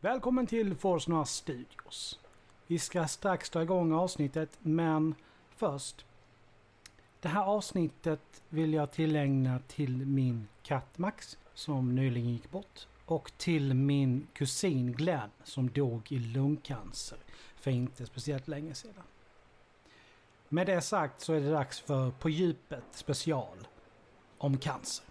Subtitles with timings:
[0.00, 2.18] Välkommen till Forsnöa Studios.
[2.66, 5.14] Vi ska strax dra igång avsnittet, men
[5.56, 6.04] först.
[7.20, 12.86] Det här avsnittet vill jag tillägna till min katt Max, som nyligen gick bort.
[13.06, 17.18] Och till min kusin Glenn, som dog i lungcancer
[17.56, 19.04] för inte speciellt länge sedan.
[20.48, 23.68] Med det sagt så är det dags för På djupet special
[24.38, 25.04] om cancer.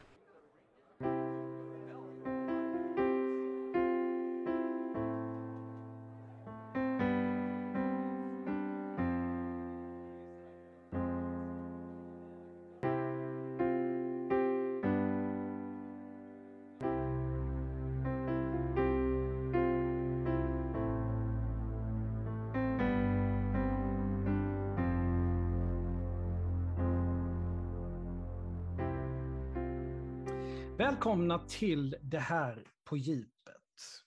[31.27, 34.03] Välkomna till det här på djupet.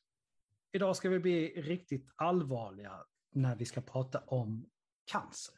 [0.73, 4.71] Idag ska vi bli riktigt allvarliga när vi ska prata om
[5.05, 5.55] cancer.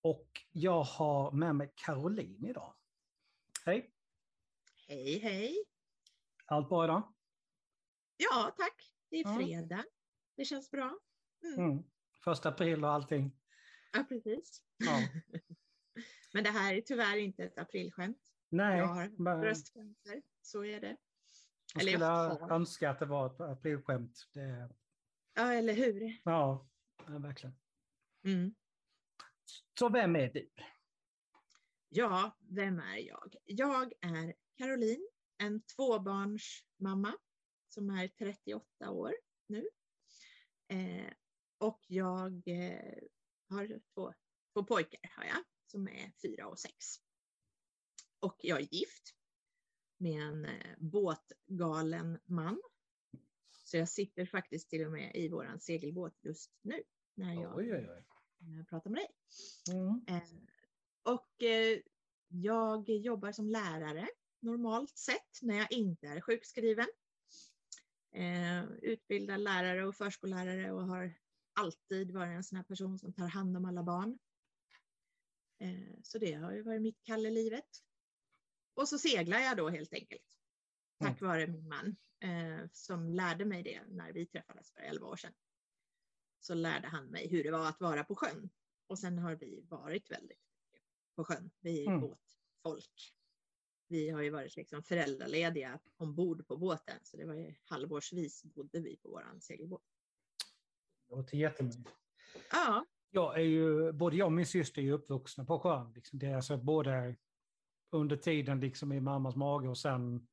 [0.00, 2.74] Och jag har med mig Caroline idag.
[3.64, 3.92] Hej!
[4.88, 5.64] Hej, hej!
[6.46, 7.14] Allt bra idag?
[8.16, 8.94] Ja, tack.
[9.08, 9.84] Det är fredag.
[10.36, 10.98] Det känns bra.
[11.42, 11.70] Mm.
[11.70, 11.84] Mm.
[12.24, 13.36] Första april och allting.
[13.92, 14.62] Ja, precis.
[14.76, 15.08] Ja.
[16.32, 18.30] Men det här är tyvärr inte ett aprilskämt.
[18.50, 20.22] Nej, Jag har men bröstcancer.
[20.42, 20.96] Så är det.
[21.74, 24.28] jag eller skulle jag önska att det var ett aprilskämt.
[24.34, 24.70] Det,
[25.34, 26.20] Ja, eller hur?
[26.24, 26.68] ja,
[27.06, 27.56] ja, verkligen.
[28.24, 28.54] Mm.
[29.78, 30.50] Så vem är du?
[31.88, 33.34] Ja, vem är jag?
[33.44, 37.14] Jag är Caroline, en tvåbarnsmamma
[37.68, 39.12] som är 38 år
[39.46, 39.68] nu.
[40.68, 41.12] Eh,
[41.58, 42.98] och jag eh,
[43.48, 44.14] har två,
[44.52, 46.76] två pojkar har jag, som är fyra och sex.
[48.20, 49.14] Och jag är gift
[50.00, 52.62] med en eh, båtgalen man.
[53.64, 56.82] Så jag sitter faktiskt till och med i våran segelbåt just nu
[57.14, 58.64] när jag Oj, oj, oj.
[58.68, 59.10] pratar med dig.
[59.76, 60.04] Mm.
[60.08, 60.28] Eh,
[61.02, 61.78] och eh,
[62.28, 64.08] jag jobbar som lärare
[64.40, 66.88] normalt sett när jag inte är sjukskriven.
[68.82, 71.14] Utbildar lärare och förskollärare och har
[71.52, 74.18] alltid varit en sån här person som tar hand om alla barn.
[76.02, 77.82] Så det har ju varit mitt kall i livet.
[78.74, 80.38] Och så seglar jag då helt enkelt.
[80.98, 85.16] Tack vare min man eh, som lärde mig det när vi träffades för 11 år
[85.16, 85.32] sedan.
[86.40, 88.50] Så lärde han mig hur det var att vara på sjön.
[88.86, 90.38] Och sen har vi varit väldigt
[91.16, 91.50] på sjön.
[91.60, 92.00] Vi är Mm.
[92.00, 93.14] båtfolk.
[93.88, 96.98] Vi har ju varit liksom föräldralediga ombord på båten.
[97.02, 99.82] Så det var ju halvårsvis bodde vi på våran segelbåt.
[101.08, 101.92] Det låter jättemycket.
[102.52, 105.92] Ja, Jag är ju, både jag och min syster är ju uppvuxna på sjön.
[105.92, 106.18] Liksom.
[106.18, 107.16] Det är alltså både
[107.90, 110.26] under tiden liksom i mammas mage och sen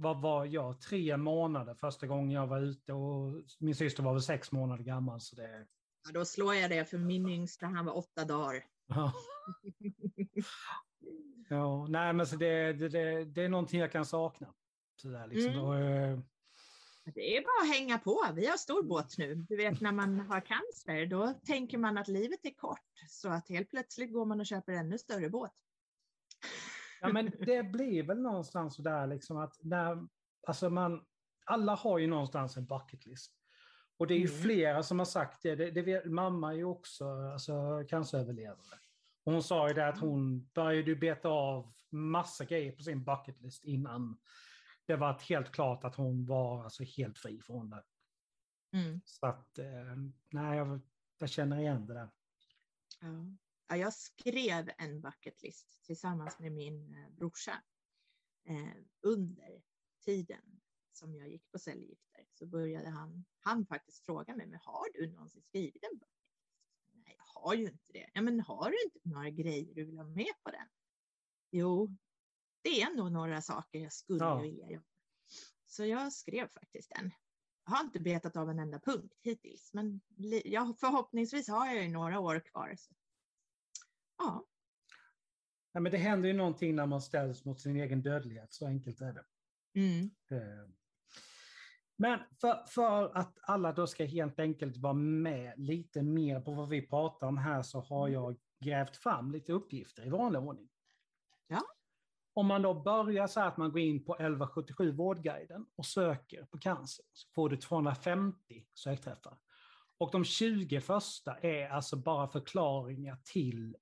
[0.00, 4.22] vad var jag, tre månader första gången jag var ute och min syster var väl
[4.22, 5.20] sex månader gammal.
[5.20, 5.66] Så det,
[6.04, 8.64] ja, då slår jag det för min yngsta, han var åtta dagar.
[8.86, 9.12] ja.
[11.48, 14.54] ja, nej men så det, det, det, det är någonting jag kan sakna.
[15.02, 15.52] Så där, liksom.
[15.52, 15.64] Mm.
[15.64, 16.18] och, eh,
[17.04, 18.26] Det är bara att hänga på.
[18.34, 19.34] Vi har stor båt nu.
[19.34, 22.78] Du vet när man har cancer, då tänker man att livet är kort.
[23.08, 25.52] Så att helt plötsligt går man och köper ännu större båt.
[27.00, 30.06] Ja, men det blir väl någonstans sådär liksom att när,
[30.46, 31.04] alltså man,
[31.46, 33.36] alla har ju någonstans en bucket list.
[33.98, 34.42] Och det är ju Mm.
[34.42, 35.54] flera som har sagt det.
[35.56, 38.78] det, det mamma är ju också alltså, canceröverlevare.
[39.24, 40.08] Och hon sa ju det att Mm.
[40.08, 44.18] hon började beta av massa grejer på sin bucket list innan
[44.86, 47.82] det var helt klart att hon var alltså, helt fri från det.
[48.72, 49.00] Mm.
[49.04, 49.96] Så att, eh,
[50.30, 50.80] nej, jag,
[51.18, 52.08] jag känner igen det där.
[53.00, 53.08] Ja.
[53.70, 57.62] Ja, jag skrev en bucket list tillsammans med min eh, brorsa.
[58.48, 59.62] Eh, under
[60.04, 60.60] tiden
[60.92, 65.12] som jag gick på cellgifter så började han, han faktiskt fråga mig, men har du
[65.12, 66.48] någonsin skrivit en bucket list?
[66.92, 68.10] Nej, jag har ju inte det.
[68.14, 70.68] Ja, men har du inte några grejer du vill ha med på den?
[71.50, 71.96] Jo,
[72.62, 74.40] det är nog några saker jag skulle Ja.
[74.40, 74.84] vilja göra.
[75.66, 77.10] Så jag skrev faktiskt den.
[77.64, 80.00] Jag har inte betat av en enda punkt hittills, men
[80.80, 82.74] förhoppningsvis har jag ju några år kvar.
[82.78, 82.94] Så.
[84.20, 84.46] Ja,
[85.72, 89.00] Nej, men det händer ju någonting när man ställs mot sin egen dödlighet, så enkelt
[89.00, 89.24] är det.
[89.74, 90.10] mm.
[90.30, 90.68] Eh,
[91.96, 96.68] Men för, för att alla då ska helt enkelt vara med lite mer på vad
[96.68, 100.68] vi pratar om här så har jag grävt fram lite uppgifter i vanlig ordning.
[101.46, 101.62] Ja.
[102.32, 106.58] Om man då börjar så att man går in på 1177 Vårdguiden och söker på
[106.58, 109.38] cancer så får du 250 sökträffar.
[109.98, 113.76] Och de 20 första är alltså bara förklaringar till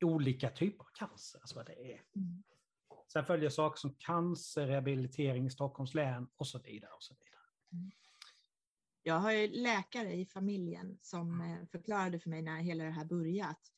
[0.00, 2.02] olika typer av cancer, alltså vad det är.
[2.16, 2.42] Mm.
[3.12, 6.90] Sen följer saker som cancer, rehabilitering i Stockholms län och så vidare.
[6.92, 7.92] Och så vidare.
[9.02, 13.04] Jag har ju läkare i familjen som eh, förklarade för mig när hela det här
[13.04, 13.72] började att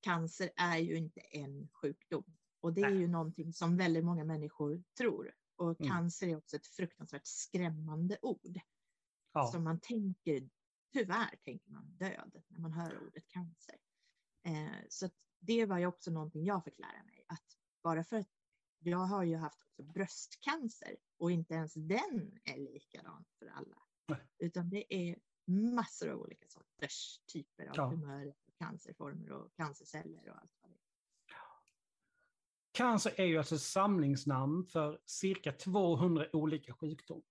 [0.00, 2.24] cancer är ju inte en sjukdom.
[2.60, 5.34] Och det är ju någonting som väldigt många människor tror.
[5.56, 5.92] Och Mm.
[5.92, 8.60] cancer är också ett fruktansvärt skrämmande ord.
[9.32, 9.46] Ja.
[9.46, 10.50] Som man tänker,
[10.92, 13.76] tyvärr tänker man död när man hör ordet cancer.
[14.42, 17.24] Eh, så det var ju också någonting jag fick lära mig.
[17.28, 17.44] Att
[17.82, 18.28] bara för att
[18.78, 23.76] jag har ju haft också bröstcancer och inte ens den är likadan för alla.
[24.08, 24.20] Nej.
[24.38, 27.90] Utan det är massor av olika sorters typer av Ja.
[27.90, 30.80] tumörer, cancerformer och cancerceller och allt vad det är.
[32.72, 37.24] Cancer är ju alltså ett samlingsnamn för cirka 200 olika sjukdomar.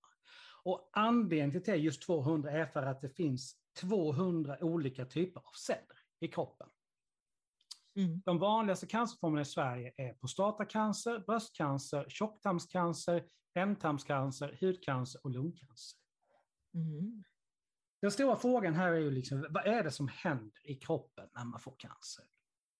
[0.63, 5.05] Och anledningen till att det är just 200 är för att det finns 200 olika
[5.05, 6.69] typer av celler i kroppen.
[7.99, 8.21] Mm.
[8.25, 15.99] De vanligaste cancerformerna i Sverige är prostatacancer, bröstcancer, tjocktarmscancer, ändtarmscancer, hudcancer och lungcancer.
[16.73, 17.23] Mm.
[18.01, 21.45] Den stora frågan här är ju liksom, vad är det som händer i kroppen när
[21.45, 22.25] man får cancer?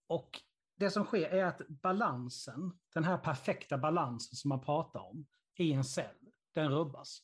[0.07, 0.41] Och
[0.77, 5.73] det som sker är att balansen, den här perfekta balansen som man pratar om i
[5.73, 6.15] en cell,
[6.53, 7.19] den rubbas.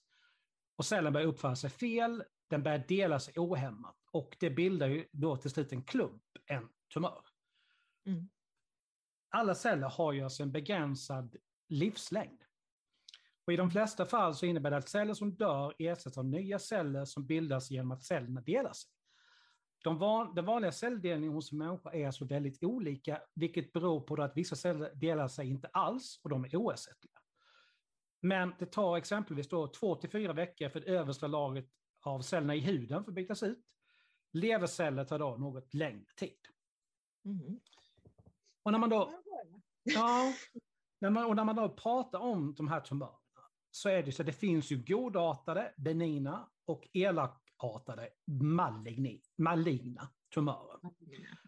[0.78, 5.08] Och cellen börjar uppföra sig fel, den börjar dela sig ohämmat och det bildar ju
[5.12, 7.22] då till slut en klump, en tumör.
[8.06, 8.30] Mm.
[9.30, 11.36] Alla celler har ju alltså en begränsad
[11.68, 12.44] livslängd.
[13.46, 16.60] Och I de flesta fall så innebär det att celler som dör ersätts av nya
[16.60, 18.92] celler som bildas genom att cellerna delar sig.
[19.84, 24.24] De van, den vanliga celldelningen hos en människa är alltså väldigt olika, vilket beror på
[24.24, 27.20] att vissa celler delar sig inte alls och de är oersättliga.
[28.22, 31.70] Men det tar exempelvis då två till fyra veckor för det översta lagret
[32.02, 33.66] av cellerna i huden för att bytas ut.
[34.32, 36.40] Leverceller tar då något längre tid.
[37.26, 37.60] Mm.
[38.66, 39.12] Och när man då
[39.86, 40.34] Ja,
[41.02, 43.18] när man, och när man då pratar om de här tumörerna
[43.72, 48.10] så är det så att det finns ju godartade, benigna och elakartade
[48.42, 50.80] maligni, maligna tumörer.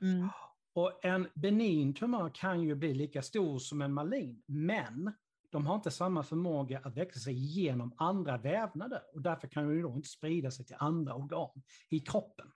[0.01, 0.29] Mm.
[0.73, 5.13] Och en benign tumör kan ju bli lika stor som en malign, men
[5.51, 9.81] de har inte samma förmåga att växa sig igenom andra vävnader och därför kan de
[9.81, 12.51] då inte sprida sig till andra organ i kroppen.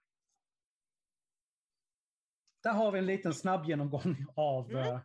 [2.61, 4.87] Där har vi en liten snabb genomgång av, Mm.
[4.87, 4.99] eh,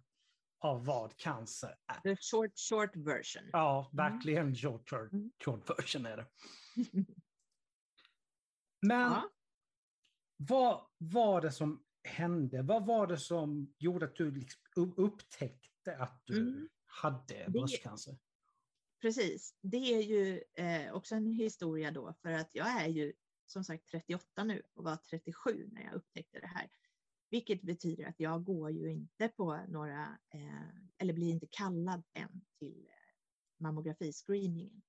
[0.59, 2.01] av vad cancer är.
[2.01, 3.49] The short, short version.
[3.53, 5.31] Ja, verkligen short, short, Mm.
[5.45, 6.27] short version är det.
[8.81, 9.31] Men Ja.
[10.37, 12.63] vad var det som hände?
[12.63, 16.69] Vad var det som gjorde att du liksom upptäckte att du Mm.
[16.87, 18.19] hade bröstcancer?
[19.01, 19.55] Precis.
[19.61, 23.13] Det är ju eh, också en historia då för att jag är ju
[23.47, 26.71] som sagt 38 nu och var 37 när jag upptäckte det här.
[27.31, 30.69] Vilket betyder att jag går ju inte på några, eh,
[30.99, 33.15] eller blir inte kallad än till eh,
[33.59, 34.83] mammografiscreeningen.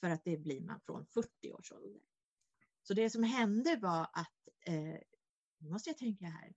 [0.00, 2.00] För att det blir man från 40 års ålder.
[2.82, 5.00] Så det som hände var att, eh,
[5.58, 6.54] nu måste jag tänka här,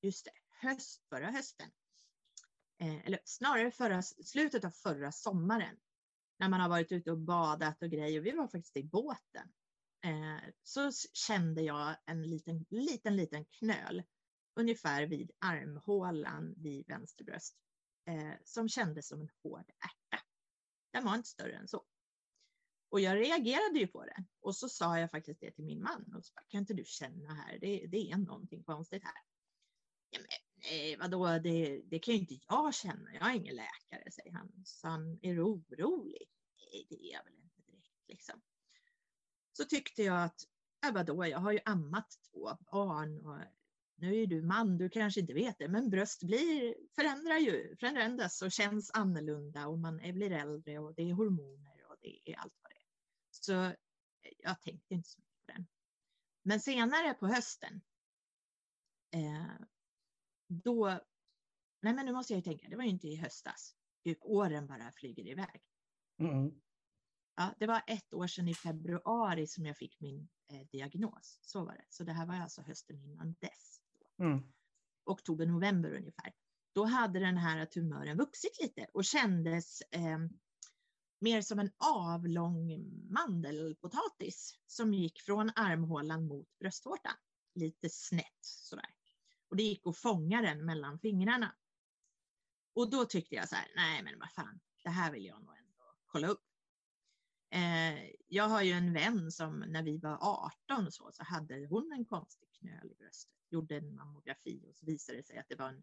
[0.00, 1.70] just det, höst, förra hösten.
[2.78, 5.76] Eh, eller snarare förra, slutet av förra sommaren
[6.38, 8.20] när man har varit ute och badat och grejer.
[8.20, 9.52] Vi var faktiskt i båten.
[10.04, 14.02] Eh, så kände jag en liten, liten, liten knöl
[14.56, 17.56] ungefär vid armhålan vid vänster bröst
[18.04, 20.24] eh, som kändes som en hård ärta.
[20.92, 21.84] Den var inte större än så.
[22.88, 26.14] Och jag reagerade ju på det och så sa jag faktiskt det till min man
[26.16, 29.22] och så bara, kan inte du känna här, det, det är någonting konstigt här.
[30.10, 30.28] Ja, men,
[30.70, 34.62] nej, vadå, det, det kan ju inte jag känna, jag är ingen läkare, säger han.
[34.64, 36.28] Så han, är du orolig?
[36.58, 38.42] Nej, det är jag väl inte direkt liksom.
[39.52, 40.40] Så tyckte jag att,
[40.82, 43.38] ja, vadå, jag har ju ammat två barn och
[43.96, 48.42] nu är du man, du kanske inte vet det, men bröst blir, förändrar ju, förändras
[48.42, 52.54] och känns annorlunda och man blir äldre och det är hormoner och det är allt
[52.62, 52.86] vad det är.
[53.30, 53.74] Så eh,
[54.38, 55.66] jag tänkte inte så mycket på den.
[56.42, 57.80] Men senare på hösten,
[59.14, 59.66] eh,
[60.48, 61.00] då,
[61.82, 64.66] nej men nu måste jag ju tänka, det var ju inte i höstas, Gud, åren
[64.66, 65.62] bara flyger iväg.
[66.18, 66.60] Mm.
[67.36, 71.38] Ja, det var ett år sedan i februari som jag fick min eh, diagnos.
[71.42, 71.84] Så var det.
[71.88, 73.80] Så det här var alltså hösten innan dess.
[74.18, 74.42] Mm.
[75.04, 76.32] Oktober, november ungefär.
[76.74, 80.18] Då hade den här tumören vuxit lite och kändes eh,
[81.20, 87.14] mer som en avlång mandelpotatis som gick från armhålan mot bröstvårtan.
[87.54, 88.90] Lite snett sådär.
[89.48, 91.56] Och det gick att fånga den mellan fingrarna.
[92.74, 95.56] Och då tyckte jag så här, nej men vad fan, det här vill jag nog
[95.56, 96.44] ändå kolla upp.
[97.50, 100.18] Eh, jag har ju en vän som när vi var
[100.68, 103.32] 18 och så, så hade hon en konstig knöl i bröstet.
[103.50, 105.82] Gjorde en mammografi och så visade det sig att det var en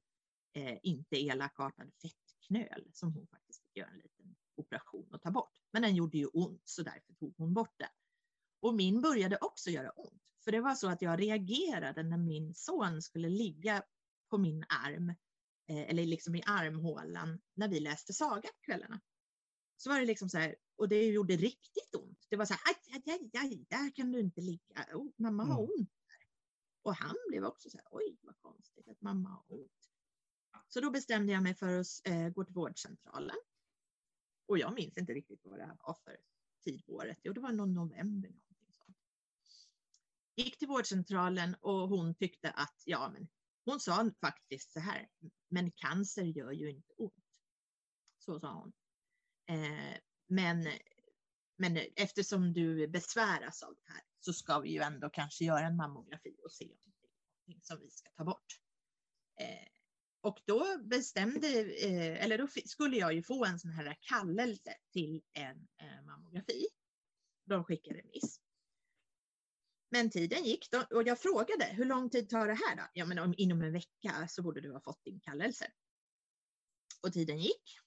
[0.54, 5.54] eh, inte elakartad fettknöl som hon faktiskt fick göra en liten operation och ta bort.
[5.72, 7.90] Men den gjorde ju ont så därför tog hon bort den.
[8.60, 10.24] Och min började också göra ont.
[10.44, 13.84] För det var så att jag reagerade när min son skulle ligga
[14.30, 15.10] på min arm,
[15.70, 19.02] eh, eller liksom i armhålan, när vi läste saga på kvällarna.
[19.78, 22.28] Så var det liksom så här, och det gjorde riktigt ont.
[22.30, 24.86] Det var så här, aj, aj, aj, aj där kan du inte ligga.
[24.94, 25.70] Oh, mamma har Mm.
[25.80, 25.90] ont.
[26.84, 29.90] Och han blev också så här, oj vad konstigt att mamma har ont.
[30.68, 33.38] Så då bestämde jag mig för att eh, gå till vårdcentralen.
[34.46, 36.18] Och jag minns inte riktigt vad det här var för
[36.64, 37.20] tid på året.
[37.24, 38.30] Jo, det var någon november.
[38.30, 38.98] Någonting sånt.
[40.36, 43.28] Gick till vårdcentralen och hon tyckte att, ja men,
[43.66, 45.10] hon sa faktiskt så här,
[45.50, 47.14] men cancer gör ju inte ont.
[48.18, 48.74] Så sa hon.
[49.46, 49.98] Eh,
[50.28, 50.68] men,
[51.56, 55.76] men eftersom du besväras av det här så ska vi ju ändå kanske göra en
[55.76, 58.60] mammografi och se om det är någonting som vi ska ta bort.
[59.40, 59.68] Eh,
[60.22, 65.22] och då bestämde, eh, eller då skulle jag ju få en sån här kallelse till
[65.34, 66.68] en eh, mammografi.
[67.46, 68.40] De skickade remiss.
[69.90, 72.84] Men tiden gick då, och jag frågade hur lång tid tar det här då?
[72.94, 75.72] Ja, men om, inom en vecka så borde du ha fått din kallelse.
[77.04, 77.80] Och tiden gick.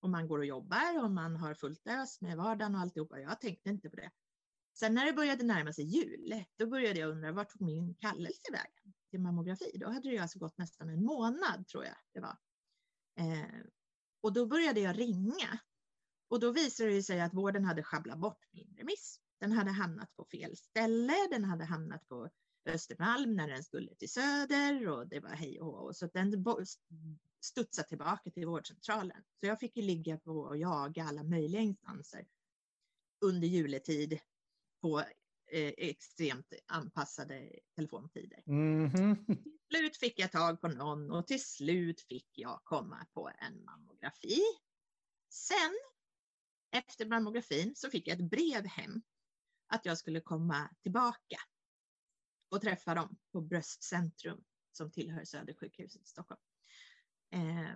[0.00, 3.20] Och man går och jobbar och man har fullt ös med vardagen och alltihopa.
[3.20, 4.10] Jag tänkte inte på det.
[4.78, 8.52] Sen när det började närma sig jul, då började jag undra vart tog min kallelse
[8.52, 9.72] vägen till mammografi?
[9.74, 12.36] Då hade det alltså gått nästan en månad tror jag det var.
[13.18, 13.60] Eh,
[14.20, 15.58] och då började jag ringa
[16.28, 19.20] och då visade det sig att vården hade sjabblat bort min remiss.
[19.40, 22.30] Den hade hamnat på fel ställe, den hade hamnat på
[22.68, 25.94] Östermalm när den skulle till Söder och det var hej och hå.
[25.94, 26.44] Så den
[27.40, 29.22] studsade tillbaka till vårdcentralen.
[29.40, 32.26] Så jag fick ju ligga på och jaga alla möjliga instanser
[33.20, 34.18] under juletid
[34.86, 34.98] på
[35.50, 38.42] eh, extremt anpassade telefontider.
[38.46, 39.26] Mhm.
[39.26, 43.64] Till slut fick jag tag på någon och till slut fick jag komma på en
[43.64, 44.40] mammografi.
[45.28, 45.78] Sen
[46.70, 49.02] efter mammografin så fick jag ett brev hem
[49.66, 51.36] att jag skulle komma tillbaka
[52.50, 56.40] och träffa dem på Bröstcentrum som tillhör Södersjukhuset i Stockholm.
[57.32, 57.72] Eh,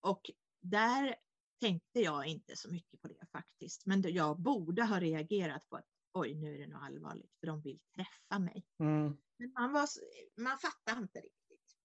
[0.00, 1.16] och där
[1.60, 5.97] tänkte jag inte så mycket på det faktiskt, men jag borde ha reagerat på att
[6.12, 8.66] oj, nu är det nog allvarligt för de vill träffa mig.
[8.78, 9.16] Mm.
[9.36, 9.88] Men man, var,
[10.36, 11.76] man fattade inte riktigt.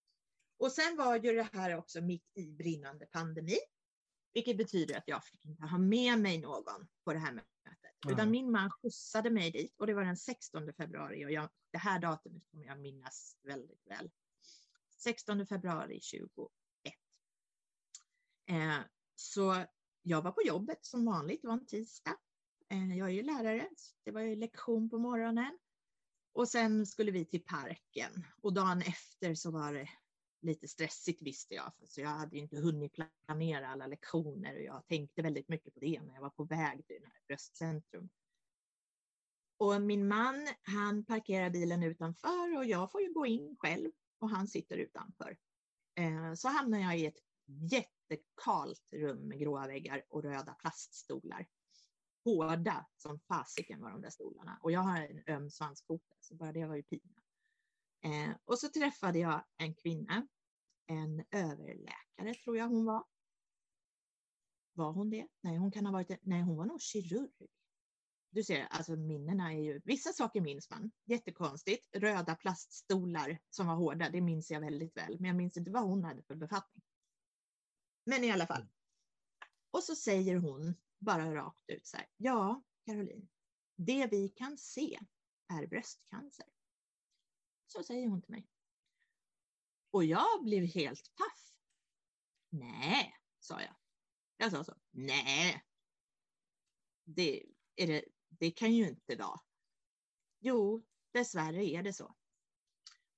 [0.57, 3.57] Och sen var ju det här också mitt i brinnande pandemi.
[4.33, 7.47] Vilket betyder att jag fick inte ha med mig någon på det här mötet.
[8.05, 8.13] Nej.
[8.13, 11.77] Utan min man skjutsade mig dit och det var den 16 februari och jag, det
[11.77, 14.11] här datumet kommer jag minnas väldigt väl.
[14.97, 16.29] 16 februari 21.
[18.45, 18.79] Eh,
[19.15, 19.65] så
[20.01, 22.17] jag var på jobbet som vanligt, det var en tisdag.
[22.73, 25.59] Eh, jag är ju lärare, så det var ju lektion på morgonen.
[26.33, 29.89] Och sen skulle vi till parken och dagen efter så var det
[30.41, 34.61] lite stressigt visste jag, för så jag hade ju inte hunnit planera alla lektioner och
[34.61, 38.09] jag tänkte väldigt mycket på det när jag var på väg till det här bröstcentrum.
[39.57, 44.29] Och min man, han parkerar bilen utanför och jag får ju gå in själv och
[44.29, 45.37] han sitter utanför.
[45.95, 51.47] Eh, så hamnar jag i ett jättekalt rum med gråa väggar och röda plaststolar.
[52.23, 56.51] Hårda som fasiken var de där stolarna och jag har en öm svanskota så bara
[56.51, 57.21] det var ju pina.
[58.01, 60.27] Eh, och så träffade jag en kvinna,
[60.85, 63.05] en överläkare tror jag hon var.
[64.73, 65.27] Var hon det?
[65.41, 67.47] Nej, hon kan ha varit, nej hon var nog kirurg.
[68.29, 71.95] Du ser, alltså minnena är ju, vissa saker minns man, jättekonstigt.
[71.95, 75.83] Röda plaststolar som var hårda, det minns jag väldigt väl, men jag minns inte vad
[75.83, 76.83] hon hade för befattning.
[78.05, 78.67] Men i alla fall.
[79.71, 83.27] Och så säger hon bara rakt ut så här, ja Caroline,
[83.75, 84.99] det vi kan se
[85.53, 86.45] är bröstcancer.
[87.67, 88.47] Så säger hon till mig.
[89.91, 91.53] Och jag blev helt paff.
[92.49, 93.75] Nej, sa jag.
[94.37, 94.73] Jag sa så.
[94.91, 95.63] Nej.
[97.03, 97.45] Det,
[97.75, 99.39] är det, det kan ju inte vara.
[100.39, 102.15] Jo, dessvärre är det så.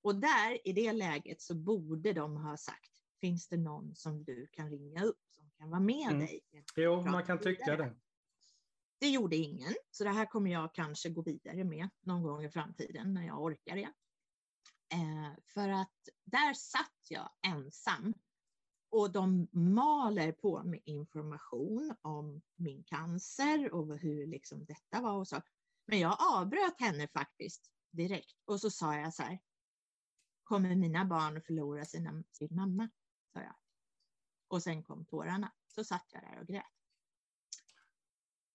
[0.02, 4.46] Och där i det läget så borde de ha sagt, finns det någon som du
[4.46, 5.25] kan ringa upp
[5.58, 6.18] kan vara med Mm.
[6.18, 6.40] dig?
[6.76, 7.96] Jo, man kan tycka det.
[8.98, 12.50] Det gjorde ingen, så det här kommer jag kanske gå vidare med någon gång i
[12.50, 13.92] framtiden när jag orkar det.
[14.92, 18.14] Eh, för att där satt jag ensam
[18.90, 25.28] och de maler på med information om min cancer och hur liksom detta var och
[25.28, 25.42] så.
[25.86, 29.38] Men jag avbröt henne faktiskt direkt och så sa jag så här.
[30.42, 32.88] Kommer mina barn förlora sina, sin mamma?
[34.48, 35.52] Och sen kom tårarna.
[35.66, 36.64] Så satt jag där och grät.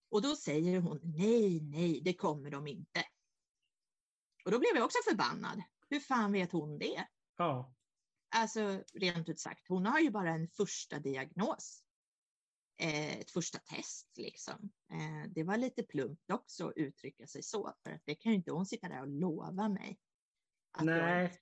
[0.10, 3.04] Och då säger hon nej, nej, det kommer de inte.
[4.46, 5.62] Och då blev jag också förbannad.
[5.90, 7.08] Hur fan vet hon det?
[7.38, 7.76] Ja.
[8.36, 11.84] Alltså rent ut sagt, hon har ju bara en första diagnos.
[12.78, 14.12] eh, ett första test.
[14.18, 14.72] Liksom.
[14.92, 18.38] Eh, det var lite plumpt också att uttrycka sig så, för att det kan ju
[18.38, 20.00] inte hon sitta där och lova mig.
[20.82, 21.42] Nej.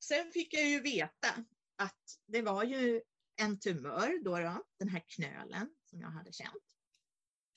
[0.00, 1.44] Sen fick jag ju veta
[1.78, 3.02] att det var ju
[3.36, 6.64] en tumör då, då den här knölen som jag hade känt.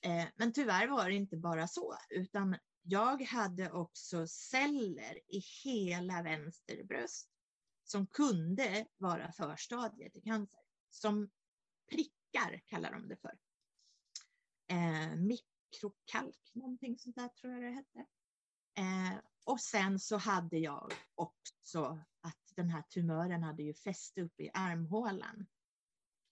[0.02, 6.24] Eh, men tyvärr var det inte bara så, utan jag hade också celler i hela
[6.24, 7.30] vänster bröst
[7.84, 10.60] som kunde vara förstadiet till cancer.
[10.90, 11.30] Som
[11.90, 13.38] prickar kallar de det för.
[14.68, 18.00] Eh, mikrokalk, någonting sånt där tror jag det hette.
[18.78, 22.04] Eh, och sen så hade jag också
[22.56, 25.48] den här tumören hade ju fäst upp i armhålan.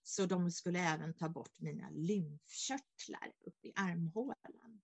[0.02, 4.82] Så de skulle även ta bort mina lymfkörtlar upp i armhålan.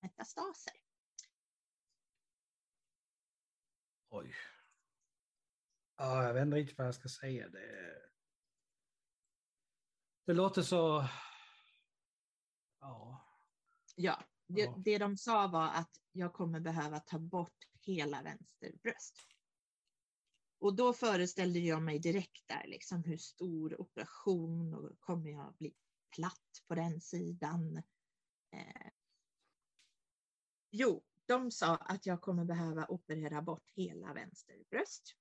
[0.00, 0.74] Metastaser.
[4.08, 4.34] Oj.
[5.96, 7.48] Ja, jag vet inte riktigt vad jag ska säga.
[7.48, 8.00] Det,
[10.26, 11.08] det låter så...
[12.80, 13.26] Ja.
[13.96, 19.16] Ja, det, det de sa var att jag kommer behöva ta bort hela vänster bröst.
[20.60, 25.74] Och då föreställde jag mig direkt där liksom hur stor operation och kommer jag bli
[26.16, 27.76] platt på den sidan?
[28.52, 28.90] Eh,
[30.70, 35.16] jo, de sa att jag kommer behöva operera bort hela vänster bröst,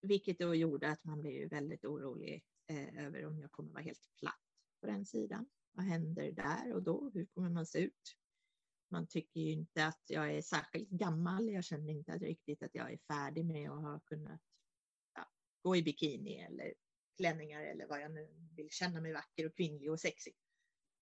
[0.00, 4.10] vilket då gjorde att man blev väldigt orolig eh, över om jag kommer vara helt
[4.18, 4.40] platt
[4.80, 5.46] på den sidan.
[5.72, 7.10] Vad händer där och då?
[7.14, 8.16] Hur kommer man se ut?
[8.88, 11.48] Man tycker ju inte att jag är särskilt gammal.
[11.48, 14.40] Jag känner inte riktigt att jag är färdig med att ha kunnat
[15.66, 16.74] gå i bikini eller
[17.16, 20.36] klänningar eller vad jag nu vill känna mig vacker och kvinnlig och sexig.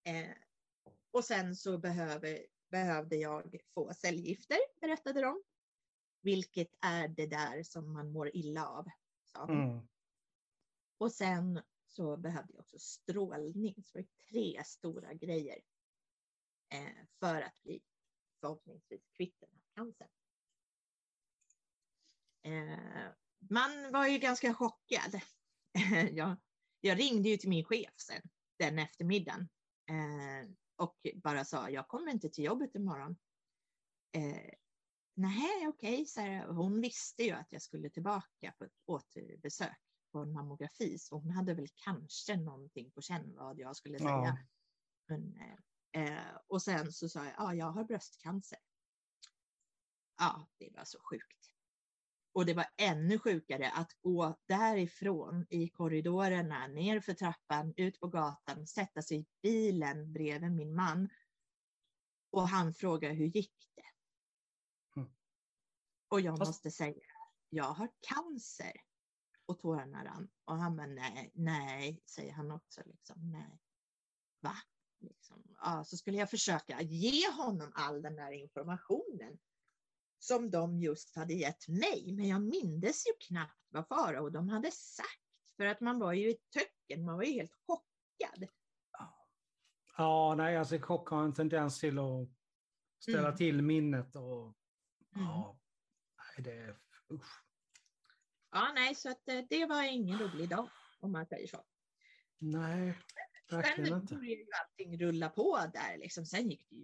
[0.05, 0.37] Eh,
[1.11, 5.42] och sen så behöver, behövde jag få cellgifter, berättade de.
[6.20, 8.88] Vilket är det där som man mår illa av,
[9.24, 9.70] sa hon.
[9.70, 9.87] Mm.
[10.98, 13.85] Och sen så behövde jag också strålning.
[13.85, 15.59] Så det var tre stora grejer
[16.68, 17.83] eh, för att bli
[18.40, 20.09] förhoppningsvis kvitt den här cancern.
[22.42, 25.20] Eh, man var ju ganska chockad.
[26.12, 26.37] jag,
[26.80, 28.22] jag ringde ju till min chef sen
[28.59, 29.48] den eftermiddagen
[29.90, 33.16] eh, och bara sa jag kommer inte till jobbet imorgon.
[34.12, 34.54] Eh,
[35.16, 39.78] Nej, okej, okay, hon visste ju att jag skulle tillbaka på ett återbesök
[40.12, 44.09] på en mammografi, så hon hade väl kanske någonting på känn vad jag skulle säga.
[44.11, 44.38] Ja.
[45.07, 45.37] Men,
[45.92, 48.59] eh, och sen så sa jag, ja, jag har bröstcancer.
[50.18, 51.54] Ja, det var så sjukt.
[52.35, 58.09] Och det var ännu sjukare att gå därifrån i korridorerna, ner för trappan, ut på
[58.09, 61.09] gatan, sätta sig i bilen bredvid min man.
[62.31, 63.90] Och han frågar, hur gick det?
[65.01, 65.12] Mm.
[66.09, 67.03] Och jag Fast- måste säga,
[67.49, 68.73] jag har cancer.
[69.47, 70.31] Och tårarna rann.
[70.44, 72.83] Och han bara, nej, nej, säger han också.
[72.87, 73.61] Liksom, nej.
[74.40, 74.55] Va?
[75.01, 75.42] Liksom.
[75.61, 79.38] Ja, så skulle jag försöka ge honom all den där informationen
[80.25, 82.13] som de just hade gett mig.
[82.13, 85.57] Men jag mindes ju knappt vad fara och de hade sagt.
[85.57, 88.49] För att man var ju i töcken, man var ju helt chockad.
[89.97, 92.29] Ja, nej, alltså chock har en tendens till att
[92.99, 93.37] ställa Mm.
[93.37, 94.43] till minnet och...
[95.17, 95.27] Mm.
[95.27, 95.61] Ja,
[96.19, 96.77] nej, det är...
[97.13, 97.43] Usch.
[98.51, 100.69] Ja, nej, så att eh, det var ingen rolig dag
[101.01, 101.65] om man säger så.
[102.39, 102.99] Nej,
[103.51, 104.15] verkligen Sen inte.
[104.15, 106.27] började ju allting rulla på där liksom.
[106.27, 106.77] Sen gick det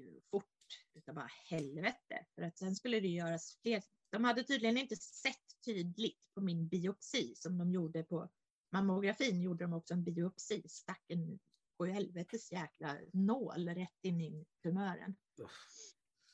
[1.10, 2.26] utav bara helvete.
[2.34, 3.82] För att sen skulle det göras fler.
[4.10, 8.28] De hade tydligen inte sett tydligt på min biopsi som de gjorde på
[8.72, 10.62] mammografin gjorde de också en biopsi.
[10.68, 11.38] Stack en
[11.76, 15.16] på helvetes jäkla nål rätt in i tumören.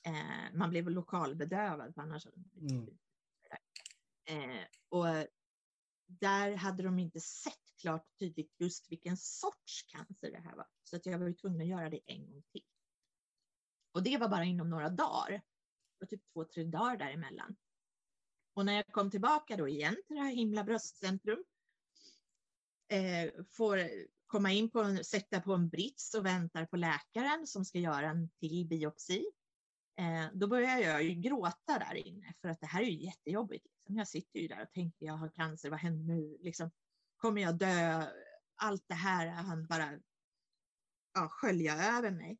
[0.03, 2.27] Eh, man blev lokalbedövad för annars
[2.61, 2.99] Mm.
[4.29, 5.07] Eh, och
[6.07, 10.67] där hade de inte sett klart tydligt just vilken sorts cancer det här var.
[10.85, 12.63] Så att jag var tvungen att göra det en gång till.
[13.97, 15.31] Och det var bara inom några dagar.
[15.31, 15.43] Det
[16.01, 17.57] var typ två, tre dagar däremellan.
[18.55, 21.45] Och när jag kom tillbaka då igen till det här himla bröstcentrum.
[22.89, 23.91] Eh, får
[24.27, 28.11] komma in på en, sätta på en brits och väntar på läkaren som ska göra
[28.11, 29.27] en till biopsi.
[29.99, 33.65] Eh, då börjar jag ju gråta där inne för att det här är ju jättejobbigt.
[33.65, 33.97] Liksom.
[33.97, 36.39] Jag sitter ju där och tänker jag har cancer, vad händer nu?
[36.41, 36.71] Liksom,
[37.17, 38.07] kommer jag dö?
[38.57, 39.99] Allt det här han bara
[41.15, 42.39] ja, skölja över mig.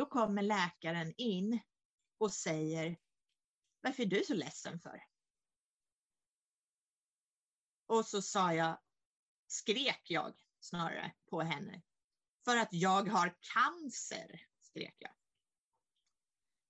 [0.00, 1.60] Då kommer läkaren in
[2.18, 2.98] och säger
[3.80, 5.04] varför är du så ledsen för?
[7.86, 8.78] Och så sa jag,
[9.46, 11.82] skrek jag snarare på henne.
[12.44, 15.12] För att jag har cancer, skrek jag.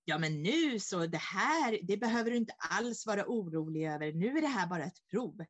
[0.03, 4.13] Ja, men nu så det här, det behöver du inte alls vara orolig över.
[4.13, 5.45] Nu är det här bara ett prov.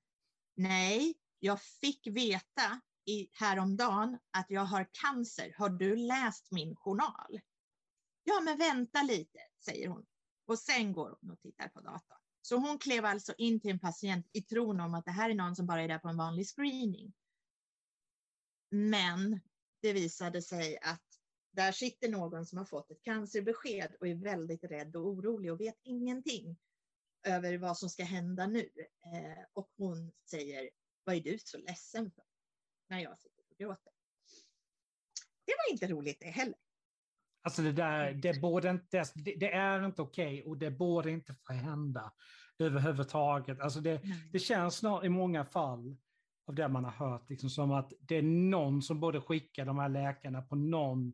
[0.56, 5.56] Nej, jag fick veta i, häromdagen att jag har cancer.
[5.58, 7.42] Har du läst min journal?
[8.24, 10.06] Ja, men vänta lite, säger hon.
[10.46, 12.18] Och sen går hon och tittar på datorn.
[12.42, 15.34] Så hon klev alltså in till en patient i tron om att det här är
[15.34, 17.14] någon som bara är där på en vanlig screening.
[18.70, 19.40] Men
[19.82, 21.04] det visade sig att
[21.52, 25.62] där sitter någon som har fått ett cancerbesked och är väldigt rädd och orolig och
[25.62, 26.58] vet ingenting
[27.24, 28.70] över vad som ska hända nu.
[29.06, 30.70] Eh, och hon säger,
[31.04, 32.24] vad är du så ledsen för?
[32.88, 33.94] När jag sitter och gråter.
[35.46, 36.60] Det var inte roligt det heller.
[37.42, 41.12] Alltså det där, det borde inte, det, det är inte okej okay och det borde
[41.12, 42.14] inte få hända
[42.60, 43.60] överhuvudtaget.
[43.60, 44.02] Alltså det,
[44.32, 45.98] det känns snart i många fall
[46.48, 49.80] av det man har hört liksom som att det är någon som borde skicka de
[49.80, 51.14] här läkarna på någon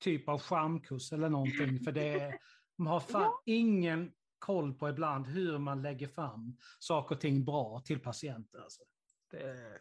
[0.00, 1.80] typ av charmkurs eller någonting.
[1.80, 2.38] För det,
[2.76, 7.82] man har fan ingen koll på ibland hur man lägger fram saker och ting bra
[7.84, 8.58] till patienter.
[8.58, 8.82] Alltså.
[9.30, 9.78] Det...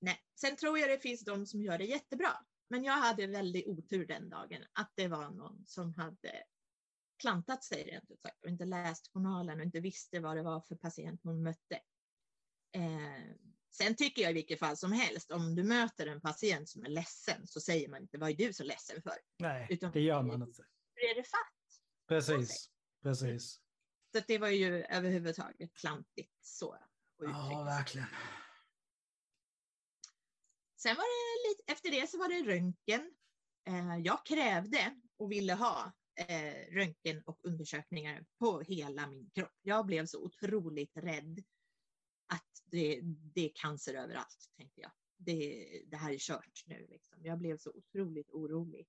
[0.00, 0.18] Nej.
[0.40, 2.30] Sen tror jag det finns de som gör det jättebra.
[2.70, 6.44] Men jag hade väldigt otur den dagen att det var någon som hade
[7.18, 10.60] klantat sig rent ut sagt och inte läst journalen och inte visste vad det var
[10.60, 11.80] för patient hon mötte.
[12.72, 13.36] Eh,
[13.70, 16.88] sen tycker jag i vilket fall som helst, om du möter en patient som är
[16.88, 19.14] ledsen så säger man inte vad är du så ledsen för?
[19.38, 20.62] Nej, Utan, det gör man inte.
[20.94, 21.80] Hur är det fatt?
[22.08, 22.70] Precis,
[23.02, 23.60] precis.
[24.12, 26.78] Så det var ju överhuvudtaget klantigt så.
[27.18, 28.08] Ja, verkligen.
[30.82, 33.14] Sen var det lite, efter det så var det röntgen.
[33.66, 39.52] Eh, jag krävde och ville ha eh, röntgen och undersökningar på hela min kropp.
[39.62, 41.44] Jag blev så otroligt rädd
[42.32, 43.00] att det,
[43.34, 44.90] det är cancer överallt, tänkte jag.
[45.16, 46.86] Det, det här är kört nu.
[46.90, 47.24] Liksom.
[47.24, 48.88] Jag blev så otroligt orolig.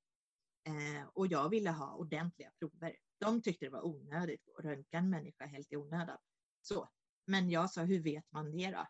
[0.68, 2.96] Eh, och jag ville ha ordentliga prover.
[3.20, 6.18] De tyckte det var onödigt att röntga en människa helt i onödan.
[6.62, 6.90] Så.
[7.26, 8.88] Men jag sa, hur vet man det då?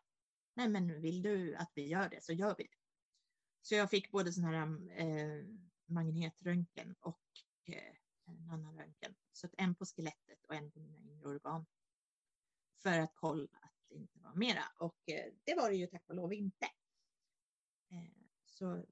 [0.55, 2.80] Nej, men vill du att vi gör det så gör vi det.
[3.61, 5.45] Så jag fick både sån här mm, eh,
[5.85, 7.21] magnetröntgen och
[7.65, 7.95] eh,
[8.25, 9.15] en annan röntgen.
[9.31, 11.65] Så att en på skelettet och en på mina inre organ.
[12.83, 14.63] För att kolla att det inte var mera.
[14.79, 16.65] Och eh, det var det ju tack och lov inte.
[17.91, 18.11] Eh,
[18.45, 18.85] så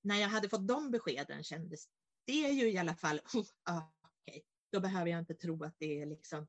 [0.00, 1.88] när jag hade fått de beskeden kändes
[2.24, 4.42] det ju i alla fall, oh, ah, okay.
[4.70, 6.46] då behöver jag inte tro att det är liksom eh,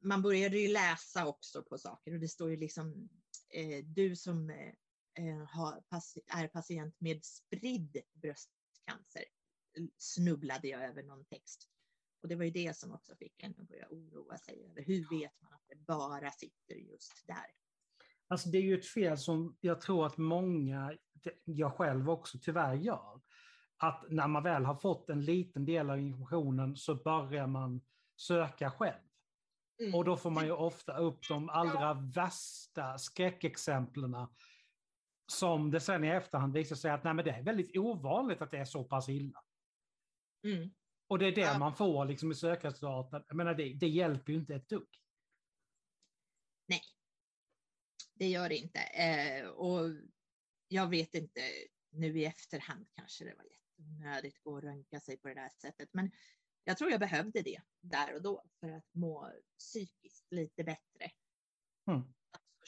[0.00, 3.08] man började ju läsa också på saker och det står ju liksom
[3.48, 4.74] eh, du som eh,
[5.14, 5.82] eh, har,
[6.26, 9.24] är patient med spridd bröstcancer
[9.98, 11.68] snubblade jag över någon text.
[12.22, 14.82] Och det var ju det som också fick en att börja oroa sig över.
[14.82, 17.46] Hur vet man att det bara sitter just där?
[18.28, 20.96] Alltså det är ju ett fel som jag tror att många,
[21.44, 23.20] jag själv också tyvärr gör.
[23.76, 27.80] Att när man väl har fått en liten del av informationen så börjar man
[28.16, 29.04] söka själv.
[29.80, 29.94] Mm.
[29.94, 32.10] Och då får man ju ofta upp de allra ja.
[32.14, 34.14] värsta skräckexemplen
[35.26, 38.50] som det sen i efterhand visar sig att nej, men det är väldigt ovanligt att
[38.50, 39.44] det är så pass illa.
[40.44, 40.74] Mm.
[41.06, 41.58] Och det är det ja.
[41.58, 43.24] man får liksom i sökresultaten.
[43.28, 44.88] Jag menar, det, det hjälper ju inte ett dugg.
[46.66, 46.80] Nej,
[48.14, 48.80] det gör det inte.
[48.80, 49.90] Eh, och
[50.68, 51.40] jag vet inte,
[51.90, 55.50] nu i efterhand kanske det var jätteonödigt att gå och röntga sig på det där
[55.60, 55.88] sättet.
[55.92, 56.10] Men
[56.64, 61.10] jag tror jag behövde det där och då för att må psykiskt lite bättre.
[61.90, 62.14] Mm.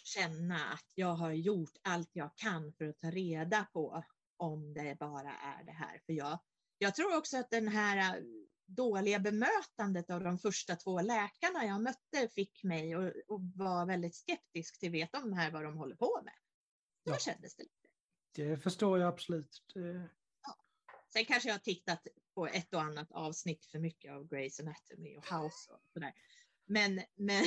[0.07, 4.05] Känna att jag har gjort allt jag kan för att ta reda på
[4.37, 6.01] om det bara är det här.
[6.07, 6.39] För jag
[6.79, 8.23] jag tror också att den här äh,
[8.67, 13.13] dåliga bemötandet av de första två läkarna jag mötte fick mig att
[13.55, 16.35] vara väldigt skeptisk till vet de här vad de håller på med.
[17.05, 17.19] Så ja.
[17.19, 17.89] kändes det lite.
[18.35, 19.65] Det förstår jag absolut.
[19.75, 20.09] Det...
[20.43, 20.59] Ja.
[21.13, 25.17] Sen kanske jag har tittat på ett och annat avsnitt för mycket av Grey's Anatomy
[25.17, 26.13] och House och sådär.
[26.67, 27.45] Men, men,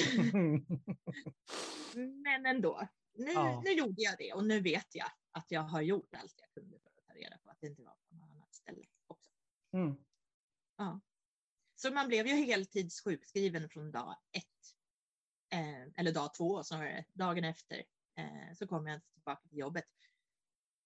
[2.24, 2.88] men ändå.
[3.14, 3.62] Nu, ja.
[3.66, 6.80] nu gjorde jag det och nu vet jag att jag har gjort allt jag kunde
[6.80, 8.84] för att ta reda på att det inte var på något annat ställe.
[9.74, 9.96] Mm.
[10.78, 11.02] Ja.
[11.76, 14.46] Så man blev ju heltidssjukskriven från dag ett.
[15.52, 17.84] Eh, eller dag två snarare, dagen efter
[18.16, 19.86] eh, så kom jag tillbaka till jobbet.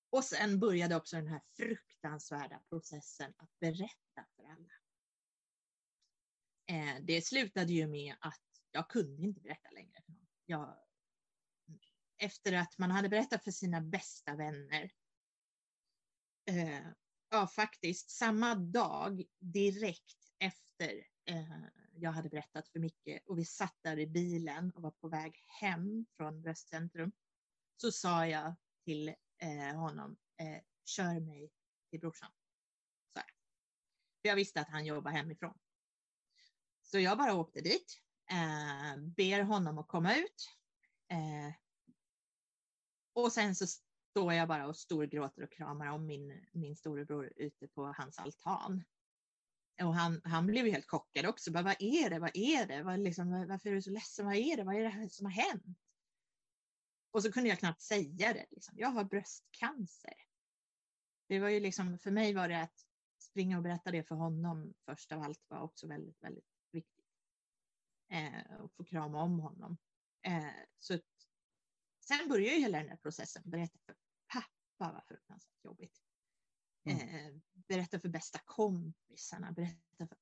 [0.09, 4.73] Och sen började också den här fruktansvärda processen att berätta för alla.
[6.65, 10.03] Eh, det slutade ju med att jag kunde inte berätta längre.
[10.45, 10.77] Jag,
[12.17, 14.91] efter att man hade berättat för sina bästa vänner
[16.45, 16.87] eh,
[17.29, 21.63] ja, faktiskt samma dag direkt efter eh,
[21.95, 25.43] jag hade berättat för Micke och vi satt där i bilen och var på väg
[25.47, 27.11] hem från Bröstcentrum
[27.77, 31.51] så sa jag till eh, honom, eh, kör mig
[31.89, 32.31] till brorsan.
[33.13, 33.29] Så här.
[34.21, 35.57] För jag visste att han jobbar hemifrån.
[36.93, 38.01] Så jag bara åkte dit,
[38.31, 40.49] eh, ber honom att komma ut.
[41.07, 41.53] Eh,
[43.13, 43.67] och sen så
[44.09, 48.83] står jag bara och storgråter och kramar om min, min storebror ute på hans altan.
[49.81, 51.51] Och han, han blev ju helt chockad också.
[51.51, 52.19] Bara, vad är det?
[52.19, 52.83] Vad är det?
[52.83, 54.25] Vad, liksom, varför är du så ledsen?
[54.25, 54.63] Vad är det?
[54.63, 55.79] Vad är det som har hänt?
[57.11, 58.45] Och så kunde jag knappt säga det.
[58.51, 58.73] Liksom.
[58.77, 60.15] Jag har bröstcancer.
[61.27, 62.85] Det var ju liksom, för mig var det att
[63.19, 66.52] springa och berätta det för honom först av allt var också väldigt, väldigt.
[68.13, 69.77] Eh, och få krama om honom.
[70.21, 70.99] Eh, så
[72.07, 73.41] sen började ju hela den här processen.
[73.45, 73.95] Berätta för
[74.27, 76.01] pappa var fruktansvärt jobbigt.
[76.85, 76.99] Mm.
[76.99, 79.51] Eh, berätta för bästa kompisarna.
[79.51, 80.17] Berätta för,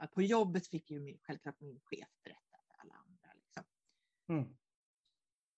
[0.00, 3.32] eh, på jobbet fick ju självklart min chef berätta för alla andra.
[3.34, 3.64] Liksom.
[4.28, 4.56] Mm.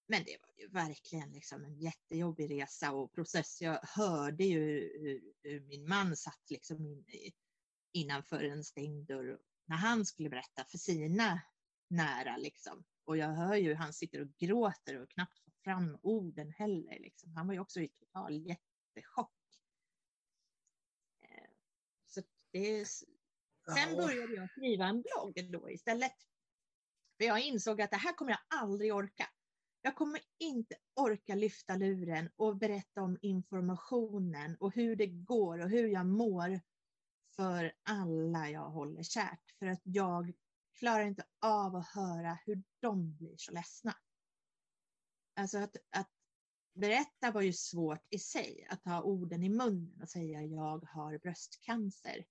[0.07, 3.63] Men det var ju verkligen liksom en jättejobbig resa och process.
[3.63, 4.61] Jag hörde ju
[5.01, 7.05] hur, hur min man satt liksom in,
[7.93, 11.43] innanför en stängd dörr när han skulle berätta för sina
[11.95, 12.37] nära.
[12.37, 12.85] Liksom.
[13.05, 16.99] Och jag hör ju hur han sitter och gråter och knappt får fram orden heller.
[16.99, 17.33] Liksom.
[17.33, 19.33] Han var ju också i total jättechock.
[21.23, 21.51] Eh,
[22.07, 22.87] så det,
[23.75, 26.17] sen började jag skriva en blogg då istället.
[27.17, 29.29] För jag insåg att det här kommer jag aldrig orka.
[29.83, 35.71] Jag kommer inte orka lyfta luren och berätta om informationen och hur det går och
[35.71, 36.61] hur jag mår
[37.37, 39.55] för alla jag håller kärt.
[39.59, 40.33] För att jag
[40.75, 43.95] klarar inte av att höra hur de blir så ledsna.
[45.37, 46.11] Alltså att, att
[46.75, 51.19] berätta var ju svårt i sig, att ha orden i munnen och säga jag har
[51.19, 52.27] bröstcancer.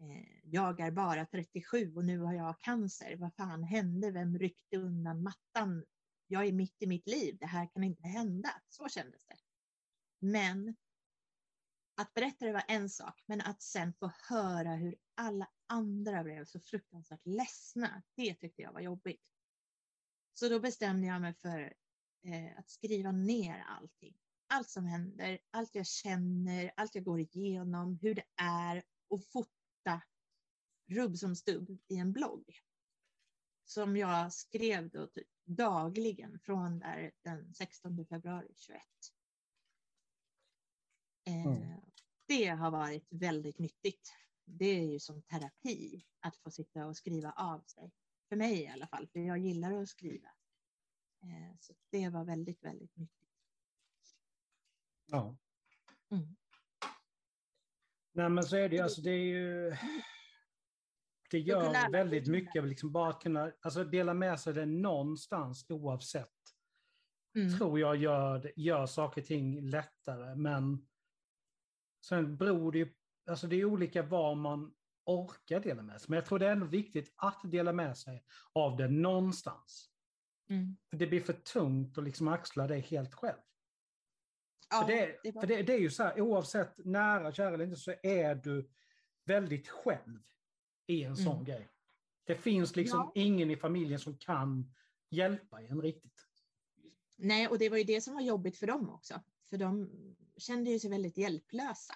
[0.00, 3.16] Eh, jag är bara 37 och nu har jag cancer.
[3.16, 4.10] Vad fan hände?
[4.10, 5.84] Vem ryckte undan mattan
[6.30, 8.62] jag är mitt i mitt liv, det här kan inte hända.
[8.68, 9.36] Så kändes det.
[10.18, 10.76] Men
[11.96, 16.44] att berätta det var en sak, men att sen få höra hur alla andra blev
[16.44, 19.22] så fruktansvärt ledsna, det tyckte jag var jobbigt.
[20.34, 21.74] Så då bestämde jag mig för
[22.22, 24.16] eh, att skriva ner allting.
[24.46, 30.02] Allt som händer, allt jag känner, allt jag går igenom, hur det är och fota
[30.86, 32.60] rubb som stubb i en blogg.
[33.64, 38.82] Som jag skrev då typ dagligen från där den 16 februari 21.
[41.26, 41.80] Eh, mm.
[42.26, 44.12] Det har varit väldigt nyttigt.
[44.58, 47.92] Det är ju som terapi att få sitta och skriva av sig.
[48.28, 50.28] För mig i alla fall, för jag gillar att skriva.
[51.22, 53.28] Eh, så det var väldigt, väldigt nyttigt.
[55.06, 55.36] Ja.
[56.10, 56.36] Mm.
[58.12, 59.76] Nej men så är det ju, alltså det är ju
[61.30, 66.28] det gör väldigt mycket, liksom bara kunna alltså dela med sig det någonstans oavsett.
[67.34, 67.58] Mm.
[67.58, 70.88] Tror jag gör, gör saker och ting lättare, men
[72.04, 72.94] sen beror det ju,
[73.26, 76.10] alltså det är olika vad man orkar dela med sig.
[76.10, 79.90] Men jag tror det är ändå viktigt att dela med sig av det någonstans.
[80.48, 80.76] Mm.
[80.90, 83.38] För det blir för tungt att liksom axla det helt själv.
[84.70, 87.76] Ja, för det, för det, det är ju så här, oavsett nära, kära eller inte,
[87.76, 88.70] så är du
[89.24, 90.22] väldigt själv
[90.86, 91.44] i en sån mm.
[91.44, 91.68] grej.
[92.24, 93.22] Det finns liksom ja.
[93.22, 94.74] ingen i familjen som kan
[95.10, 96.26] hjälpa en riktigt.
[97.16, 99.22] Nej, och det var ju det som var jobbigt för dem också.
[99.50, 99.90] För de
[100.36, 101.94] kände ju sig väldigt hjälplösa.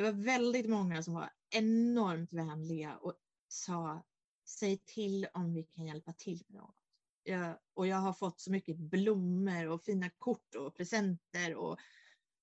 [0.00, 3.14] Det var väldigt många som var enormt vänliga och
[3.48, 4.02] sa
[4.44, 6.76] säg till om vi kan hjälpa till med något.
[7.22, 11.78] Jag, och jag har fått så mycket blommor och fina kort och presenter och,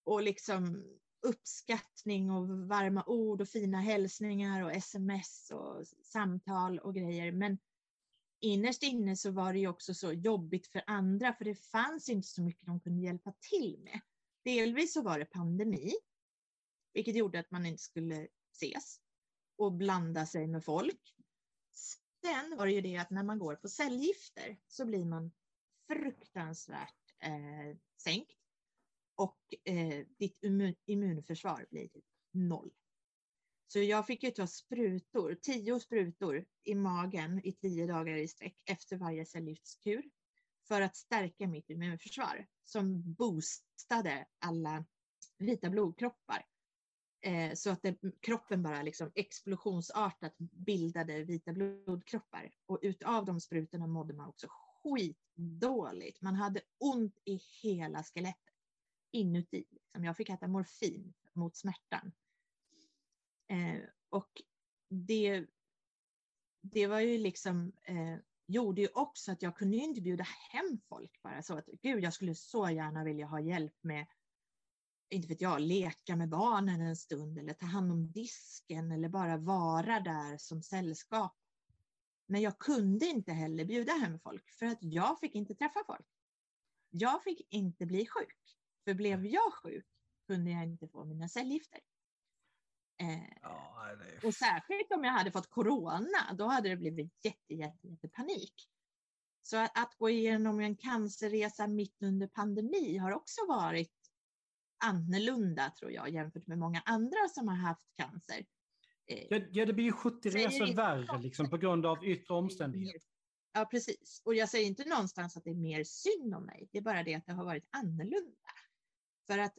[0.04, 0.84] och liksom
[1.22, 7.32] uppskattning och varma ord och fina hälsningar och sms och samtal och grejer.
[7.32, 7.58] Men
[8.42, 12.28] innerst inne så var det ju också så jobbigt för andra för det fanns inte
[12.28, 14.00] så mycket de kunde hjälpa till med.
[14.44, 15.94] Delvis så var det pandemi,
[16.98, 19.00] vilket gjorde att man inte skulle ses
[19.58, 21.16] och blanda sig med folk.
[22.22, 25.32] Sen var det ju det att när man går på cellgifter så blir man
[25.88, 28.38] fruktansvärt eh, sänkt
[29.16, 32.72] och eh, ditt immun immunförsvar blir typ noll.
[33.68, 38.58] Så jag fick ju ta sprutor, tio sprutor i magen i tio dagar i sträck
[38.66, 40.10] efter varje cellgiftskur
[40.68, 44.86] för att stärka mitt immunförsvar som boostade alla
[45.38, 46.46] vita blodkroppar.
[47.22, 52.52] Eh, så att det, kroppen bara liksom explosionsartat bildade vita blodkroppar.
[52.66, 56.22] Och utav de sprutorna mådde man också skitdåligt.
[56.22, 58.54] Man hade ont i hela skelettet
[59.12, 59.66] inuti.
[59.72, 60.04] Liksom.
[60.04, 62.12] Jag fick äta morfin mot smärtan.
[63.48, 64.42] Eh, och
[64.90, 65.46] det,
[66.62, 68.16] det var ju liksom, eh,
[68.48, 72.14] gjorde ju också att jag kunde inte bjuda hem folk bara så att gud, jag
[72.14, 74.06] skulle så gärna vilja ha hjälp med,
[75.10, 79.38] inte vet jag, leka med barnen en stund eller ta hand om disken eller bara
[79.38, 81.38] vara där som sällskap.
[82.28, 86.08] Men jag kunde inte heller bjuda hem folk för att jag fick inte träffa folk.
[86.90, 88.58] Jag fick inte bli sjuk.
[88.84, 89.86] För blev jag sjuk
[90.28, 91.80] kunde jag inte få mina cellgifter.
[93.02, 97.88] Eh, Ja, och särskilt om jag hade fått corona, då hade det blivit jätte, jätte,
[97.88, 98.70] jätte panik.
[99.42, 103.97] Så att, att gå igenom en cancerresa mitt under pandemi har också varit
[104.78, 108.46] annorlunda tror jag jämfört med många andra som har haft cancer.
[109.08, 113.10] Eh, Ja, det blir ju 70 Säger resor värre liksom, på grund av yttre omständigheter.
[113.54, 114.22] Ja, precis.
[114.26, 116.70] Och jag säger inte någonstans att det är mer synd om mig.
[116.72, 118.52] Det är bara det att det har varit annorlunda.
[119.28, 119.58] För att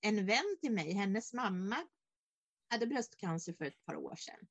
[0.00, 1.76] en vän till mig, hennes mamma,
[2.70, 4.46] hade bröstcancer för ett par år sedan.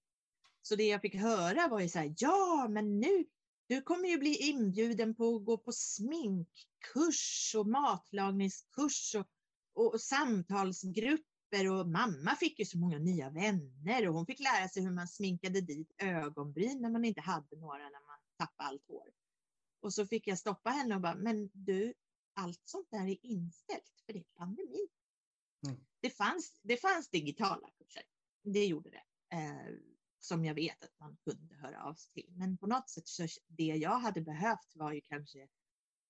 [0.61, 3.25] Så det jag fick höra var ju så här, ja men nu,
[3.67, 9.27] du kommer ju bli inbjuden på att gå på sminkkurs och matlagningskurs och,
[9.73, 14.83] och, samtalsgrupper och mamma fick ju så många nya vänner och hon fick lära sig
[14.83, 19.09] hur man sminkade dit ögonbryn när man inte hade några när man tappade allt hår.
[19.81, 21.93] Och så fick jag stoppa henne och bara, men du,
[22.33, 24.87] allt sånt där är inställt för det är pandemi.
[25.67, 25.85] Mm.
[25.99, 28.03] Det, fanns, det fanns digitala kurser,
[28.43, 29.03] det gjorde det.
[29.35, 29.75] Eh,
[30.19, 32.33] som jag vet att man kunde höra av sig till.
[32.35, 35.47] Men på något sätt så det jag hade behövt var ju kanske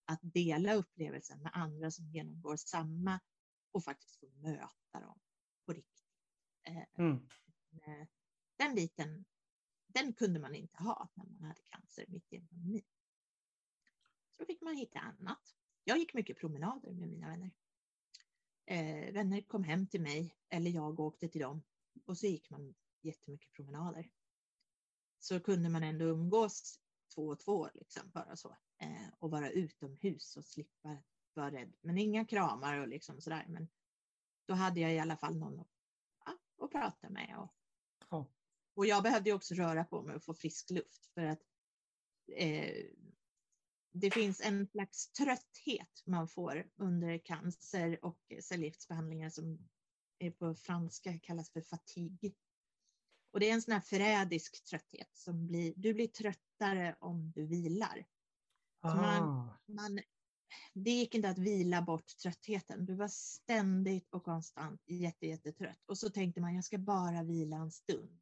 [0.05, 3.19] att dela upplevelsen med andra som genomgår samma
[3.73, 5.19] och faktiskt få möta dem
[5.65, 6.05] på riktigt.
[6.63, 7.29] Eh, Mm.
[7.71, 8.07] eh,
[8.55, 9.25] den biten,
[9.87, 12.83] den kunde man inte ha när man hade cancer mitt i en pandemi.
[14.37, 15.55] Så fick man hitta annat.
[15.83, 17.51] Jag gick mycket promenader med mina vänner.
[18.65, 21.63] Eh, vänner kom hem till mig eller jag åkte till dem
[22.05, 24.11] och så gick man jättemycket promenader.
[25.19, 26.79] Så kunde man ändå umgås
[27.15, 30.97] två och två liksom bara så eh, och vara utomhus och slippa
[31.35, 31.73] vara rädd.
[31.81, 33.45] Men inga kramar och liksom sådär.
[33.49, 33.67] Men
[34.47, 35.67] då hade jag i alla fall någon att,
[36.25, 37.35] ja, att prata med.
[37.39, 37.55] Och,
[38.09, 38.27] Ja.
[38.73, 41.41] och jag behövde också röra på mig och få frisk luft för att
[42.35, 42.85] eh,
[43.91, 49.69] det finns en slags trötthet man får under cancer och cellgiftsbehandlingar som
[50.19, 52.31] är på franska kallas för fatigue.
[53.31, 57.45] Och det är en sån här förrädisk trötthet som blir, du blir tröttare om du
[57.45, 58.05] vilar.
[58.83, 59.57] Man- Ah.
[59.65, 59.99] Man,
[60.73, 62.85] det gick inte att vila bort tröttheten.
[62.85, 65.79] Du var ständigt och konstant jättetrött.
[65.85, 68.19] Och så tänkte man, jag ska bara vila en stund.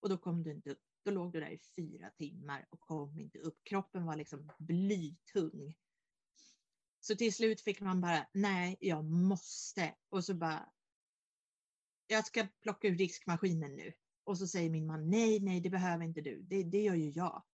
[0.00, 0.82] Och då kom du inte upp.
[1.04, 3.58] Då låg du där i fyra timmar och kom inte upp.
[3.64, 5.74] Kroppen var liksom blytung.
[7.00, 9.94] Så till slut fick man bara, nej, jag måste.
[10.08, 10.72] Och så bara,
[12.06, 13.92] jag ska plocka ur diskmaskinen nu.
[14.24, 16.42] Och så säger min man, nej, nej, det behöver inte du.
[16.42, 17.44] Det, det gör ju jag.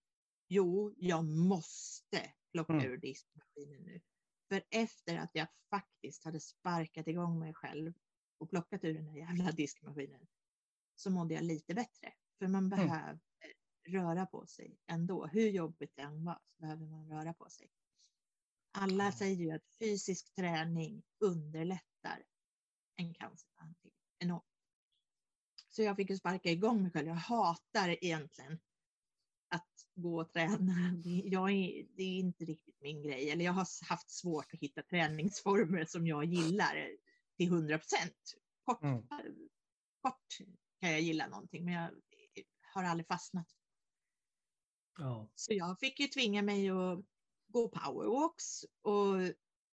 [0.48, 2.84] Jo, jag måste plocka Mm.
[2.86, 4.00] ur diskmaskinen nu.
[4.48, 7.92] För efter att jag faktiskt hade sparkat igång mig själv
[8.38, 10.26] och plockat ur den där jävla diskmaskinen
[10.94, 12.14] så mådde jag lite bättre.
[12.38, 13.18] För man behöver
[13.88, 15.26] röra på sig ändå.
[15.26, 17.70] Hur jobbigt det än var så behöver man röra på sig.
[18.72, 19.12] Alla Ja.
[19.12, 22.24] säger ju att fysisk träning underlättar
[22.96, 24.44] en cancerbehandling enormt.
[25.68, 27.08] Så jag fick ju sparka igång mig själv.
[27.08, 28.58] Jag hatar egentligen
[29.98, 30.92] gå och träna.
[31.04, 33.30] Det, jag är, det är inte riktigt min grej.
[33.30, 36.88] Eller jag har haft svårt att hitta träningsformer som jag gillar
[37.36, 38.34] till 100 procent.
[38.64, 39.02] Kort, Mm.
[40.02, 40.38] kort
[40.80, 41.90] kan jag gilla någonting, men jag
[42.60, 43.46] har aldrig fastnat.
[44.98, 45.28] Ja.
[45.34, 46.98] Så jag fick ju tvinga mig att
[47.46, 49.14] gå powerwalks och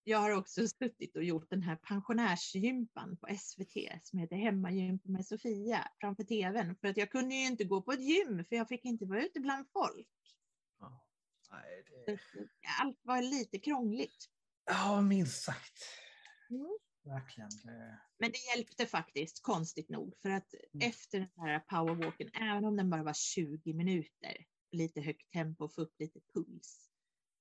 [0.08, 5.26] jag har också suttit och gjort den här pensionärsgympan på SVT som heter Hemmagympa med
[5.26, 6.76] Sofia framför tvn.
[6.76, 9.24] För att jag kunde ju inte gå på ett gym för jag fick inte vara
[9.26, 10.08] ute bland folk.
[10.80, 11.08] Ja.
[11.51, 12.20] Nej, det...
[12.82, 14.26] Allt var lite krångligt.
[14.66, 15.84] ja, minst sagt.
[16.49, 16.78] Mm.
[17.03, 17.49] Verkligen.
[17.64, 17.99] Det...
[18.18, 20.16] Men det hjälpte faktiskt, konstigt nog.
[20.22, 20.89] För att Mm.
[20.89, 25.82] efter den här powerwalken, även om den bara var 20 minuter, lite högt tempo, få
[25.82, 26.89] upp lite puls.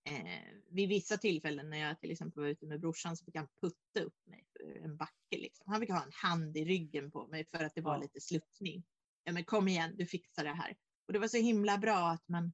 [0.06, 3.48] Eh, vid vissa tillfällen när jag till exempel var ute med brorsan så fick han
[3.60, 5.36] putta upp mig för en backe.
[5.38, 5.64] Liksom.
[5.72, 8.00] Han fick ha en hand i ryggen på mig för att det var Ja.
[8.02, 8.84] lite sluttning.
[9.24, 10.76] Ja, men kom igen, du fixar det här.
[11.06, 12.52] Och det var så himla bra att man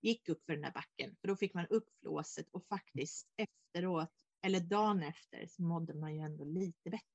[0.00, 4.10] gick upp för den där backen, för då fick man upp flåset och faktiskt efteråt,
[4.42, 7.06] eller dagen efter, så mådde man ju ändå lite bättre.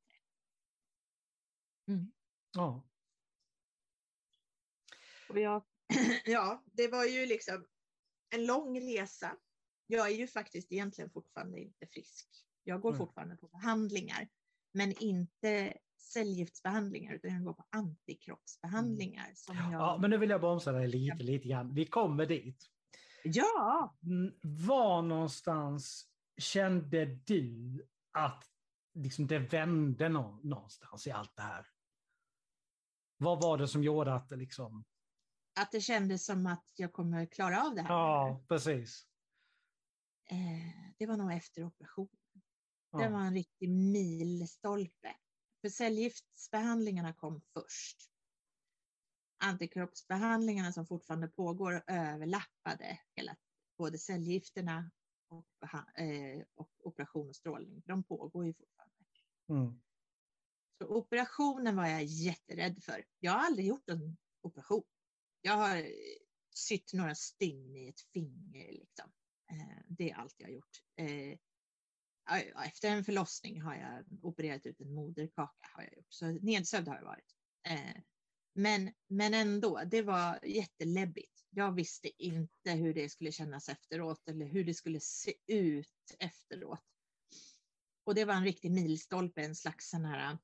[2.55, 2.87] Ja.
[5.29, 5.65] Och jag,
[6.25, 7.67] ja, det var ju liksom
[8.29, 9.37] en lång resa.
[9.87, 12.27] Jag är ju faktiskt egentligen fortfarande inte frisk.
[12.63, 12.97] Jag går Mm.
[12.97, 14.27] fortfarande på behandlingar,
[14.71, 19.31] men inte cellgiftsbehandlingar, utan jag går på antikroppsbehandlingar.
[19.35, 19.73] Som jag...
[19.73, 21.73] ja, men nu vill jag bromsa dig lite, lite grann.
[21.73, 22.65] Vi kommer dit.
[23.23, 26.07] ja, Mm, Var någonstans
[26.37, 27.81] kände du
[28.11, 28.43] att
[28.93, 31.67] liksom det vände nå- någonstans i allt det här?
[33.17, 34.85] Vad var det som gjorde att det liksom...
[35.59, 37.89] att det kändes som att jag kommer klara av det här.
[37.93, 39.07] Ja, precis.
[40.31, 42.17] Eh, det var nog efter operationen.
[42.91, 43.09] Det Ja.
[43.09, 45.17] var en riktig milstolpe.
[45.61, 47.97] För cellgiftsbehandlingarna kom först.
[49.43, 53.37] Antikroppsbehandlingarna som fortfarande pågår överlappade hela,
[53.77, 54.91] både cellgifterna
[55.27, 57.81] och, eh, och operation och strålning.
[57.85, 58.95] De pågår ju fortfarande.
[59.49, 59.81] Mm.
[60.77, 63.05] Så operationen var jag jätterädd för.
[63.19, 64.83] Jag har aldrig gjort en operation.
[65.41, 65.85] Jag har
[66.55, 68.71] sytt några stygn i ett finger.
[68.71, 69.11] Liksom.
[69.51, 70.83] Eh, det är allt jag har gjort.
[70.95, 71.37] Eh,
[72.65, 75.67] efter en förlossning har jag opererat ut en moderkaka.
[75.73, 76.13] Har jag gjort.
[76.13, 77.35] Så nedsövd har jag varit.
[77.67, 78.01] Eh,
[78.53, 81.45] men, men ändå, det var jätteläbbigt.
[81.49, 86.85] Jag visste inte hur det skulle kännas efteråt eller hur det skulle se ut efteråt.
[88.03, 90.37] Och det var en riktig milstolpe, en slags sån här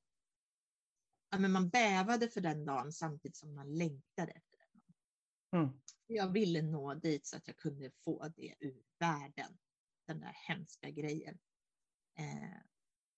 [1.30, 5.60] ja, men man bävade för den dagen samtidigt som man längtade efter den.
[5.60, 5.80] Mm.
[6.06, 9.58] Jag ville nå dit så att jag kunde få det ur världen,
[10.06, 11.38] den där hemska grejen.
[12.18, 12.60] Eh,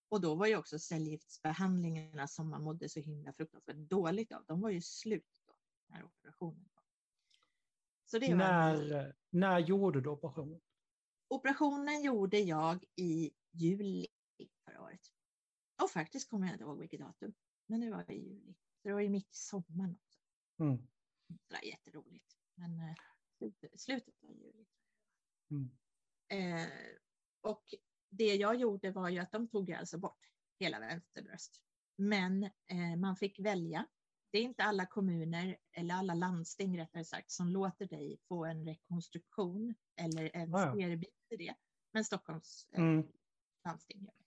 [0.09, 4.61] och då var ju också cellgiftsbehandlingarna som man mådde så himla fruktansvärt dåligt av, de
[4.61, 5.55] var ju slut då,
[5.87, 6.85] när operationen kom.
[8.05, 10.61] Så det var När, när gjorde du operationen?
[11.29, 14.07] Operationen gjorde jag i juli
[14.65, 15.01] förra året.
[15.83, 17.35] Och faktiskt kommer jag inte ihåg vilket datum,
[17.67, 18.55] men det var i juli.
[18.83, 20.21] Så det var ju mitt i sommaren också.
[20.59, 20.89] Mm.
[21.27, 22.36] Det var jätteroligt.
[22.57, 22.95] Men eh,
[23.39, 24.67] slutet, slutet av juli.
[25.51, 25.71] Mm.
[26.29, 26.69] Eh,
[27.41, 27.65] och
[28.11, 30.19] det jag gjorde var ju att de tog alltså bort
[30.59, 31.63] hela vänsterbröst.
[31.97, 33.87] Men eh, man fick välja.
[34.33, 38.65] Det är inte alla kommuner eller alla landsting rättare sagt som låter dig få en
[38.65, 40.81] rekonstruktion eller ens Ah, ja.
[40.81, 41.55] erbjuder det.
[41.93, 43.07] Men Stockholms eh, Mm.
[43.65, 44.25] landsting gör det.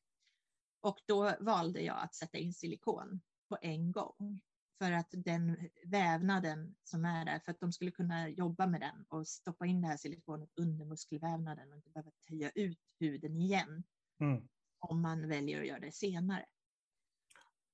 [0.82, 4.42] Och då valde jag att sätta in silikon på en gång.
[4.80, 9.06] För att den vävnaden som är där, för att de skulle kunna jobba med den
[9.10, 13.84] och stoppa in det här silikonet under muskelvävnaden och inte behöva töja ut huden igen
[14.22, 14.48] Mm.
[14.80, 16.46] om man väljer att göra det senare.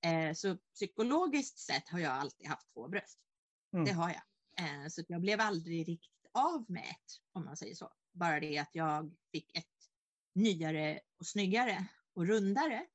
[0.05, 3.19] Eh, så psykologiskt sett har jag alltid haft två bröst.
[3.73, 3.85] Mm.
[3.85, 4.21] Det har jag.
[4.83, 7.93] Eh, så jag blev aldrig riktigt av med ett, om man säger så.
[8.11, 9.65] Bara det att jag fick ett
[10.35, 12.85] nyare och snyggare och rundare.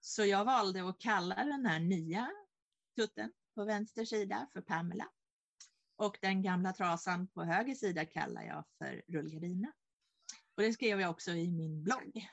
[0.00, 2.30] Så jag valde att kalla den här nya
[2.96, 5.08] tutten på vänster sida för Pamela.
[5.96, 9.72] Och den gamla trasan på höger sida kallar jag för rullgardina.
[10.56, 12.12] Och det skrev jag också i min blogg.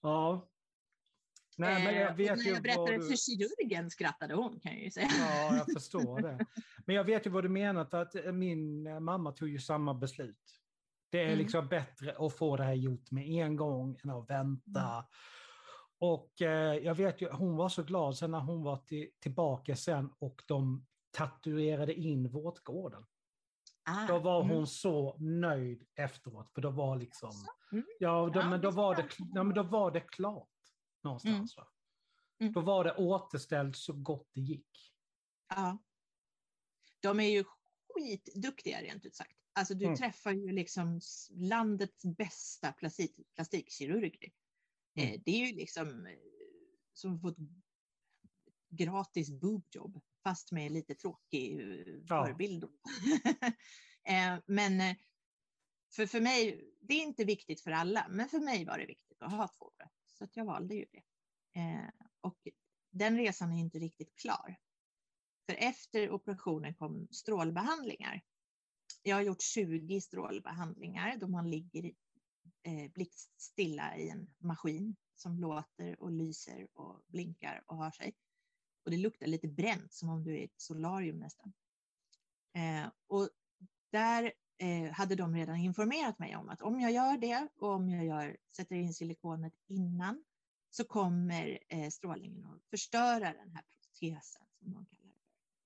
[0.00, 0.48] ja.
[1.56, 3.16] Nej, men Eh, jag och vet när jag berättade vad för du...
[3.16, 5.08] kirurgen skrattade hon kan jag ju säga.
[5.18, 6.46] Ja, jag förstår det.
[6.86, 9.58] Men jag vet ju vad du menar, för att eh, min eh, mamma tog ju
[9.58, 10.60] samma beslut.
[11.10, 11.38] Det är Mm.
[11.38, 14.80] liksom bättre att få det här gjort med en gång än att vänta.
[14.80, 15.04] Mm.
[16.00, 19.76] Och eh, jag vet ju, hon var så glad sen när hon var till, tillbaka
[19.76, 23.06] sen och de tatuerade in vårtgården.
[23.84, 24.56] Ah, Då var mm.
[24.56, 27.30] hon så nöjd efteråt, för då var liksom...
[27.72, 27.84] Mm.
[27.98, 30.48] Ja, då, Ja, men då var det, ja, men då var det klart
[31.02, 31.56] någonstans.
[31.56, 31.68] Va?
[32.40, 32.52] Mm.
[32.52, 34.92] Då var det återställt så gott det gick.
[35.48, 35.78] Ja.
[37.00, 37.44] De är ju
[37.94, 39.36] skitduktiga rent ut sagt.
[39.52, 39.96] Alltså du Mm.
[39.96, 44.32] träffar ju liksom landets bästa plastik, plastikkirurger.
[45.00, 46.12] Eh, det är ju liksom eh,
[46.92, 47.36] som fått
[48.70, 51.86] gratis boobjob fast med lite tråkig eh,
[54.04, 54.42] Ja.
[54.46, 54.96] men
[55.94, 59.22] för, för mig, det är inte viktigt för alla, men för mig var det viktigt
[59.22, 60.18] att ha två bröst.
[60.18, 61.02] Så att jag valde ju det.
[62.20, 62.48] Och
[62.90, 64.56] den resan är inte riktigt klar.
[65.46, 68.22] För efter operationen kom strålbehandlingar.
[69.02, 71.92] Jag har gjort 20 strålbehandlingar då man ligger
[72.62, 78.14] eh, blickstilla i en maskin som låter och lyser och blinkar och har sig.
[78.84, 81.52] Och det luktar lite bränt som om du är i ett solarium nästan.
[82.54, 83.28] Eh, och
[83.92, 87.88] där eh, hade de redan informerat mig om att om jag gör det och om
[87.88, 90.24] jag gör, sätter in silikonet innan
[90.70, 95.04] så kommer eh, strålningen att förstöra den här protesen som de kallar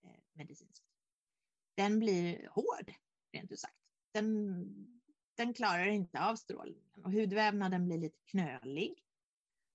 [0.03, 0.85] det eh, medicinskt.
[1.75, 2.95] Den blir hård,
[3.33, 3.79] rent ut sagt.
[4.13, 4.94] Den,
[5.37, 8.95] den klarar inte av strålningen och hudvävnaden blir lite knölig.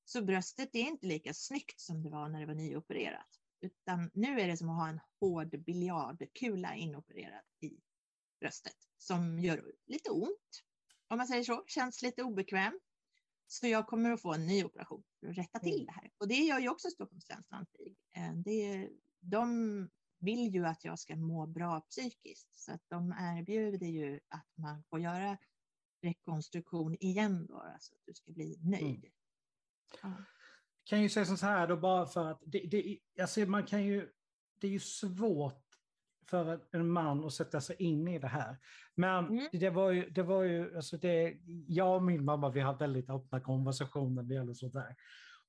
[0.05, 3.27] Så bröstet är inte lika snyggt som det var när det var nyopererat.
[3.61, 7.71] Utan nu är det som att ha en hård biljardkula inopererad i
[8.39, 10.63] bröstet som gör lite ont.
[11.07, 12.79] Om man säger så, känns lite obekväm.
[13.47, 15.85] Så jag kommer att få en ny operation för att rätta till Mm.
[15.85, 16.11] det här.
[16.17, 17.95] Och det gör ju också Stockholms läns landsting.
[18.15, 18.89] Eh, det-
[19.21, 19.89] De
[20.19, 24.83] vill ju att jag ska må bra psykiskt så att de erbjuder ju att man
[24.83, 25.37] får göra
[26.01, 29.05] rekonstruktion igen då, alltså att du ska bli nöjd.
[30.03, 30.13] Ja.
[30.83, 34.09] kan ju säga så här då bara för att det, det, alltså man kan ju,
[34.59, 35.65] det är ju svårt
[36.29, 38.57] för en man att sätta sig in i det här.
[38.95, 39.47] Men Mm.
[39.51, 41.37] det var ju, det var ju alltså det,
[41.67, 44.95] jag och min mamma vi har väldigt öppna konversationer när det gäller sånt där.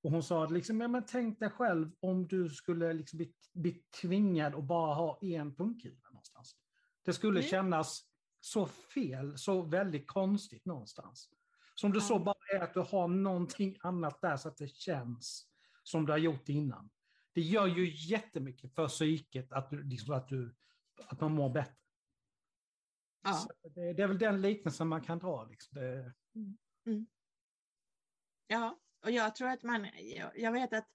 [0.02, 3.82] Och hon sa liksom, ja, men tänk dig själv om du skulle liksom bli, bli
[4.00, 6.56] tvingad att bara ha en pungkula någonstans.
[7.04, 7.50] Det skulle Mm.
[7.50, 8.09] kännas
[8.40, 11.30] så fel, så väldigt konstigt någonstans.
[11.74, 15.46] Som du så bara är att du har någonting annat där så att det känns
[15.82, 16.90] som du har gjort innan.
[17.32, 20.54] Det gör ju jättemycket för psyket att, du, liksom, att, du,
[21.06, 21.74] att man mår bättre.
[23.22, 23.48] Ja.
[23.62, 25.44] Det, det är väl den liknelsen man kan dra.
[25.44, 25.78] Liksom.
[25.78, 26.12] Det,
[28.46, 29.86] Ja, och jag tror att man,
[30.34, 30.88] jag, vet att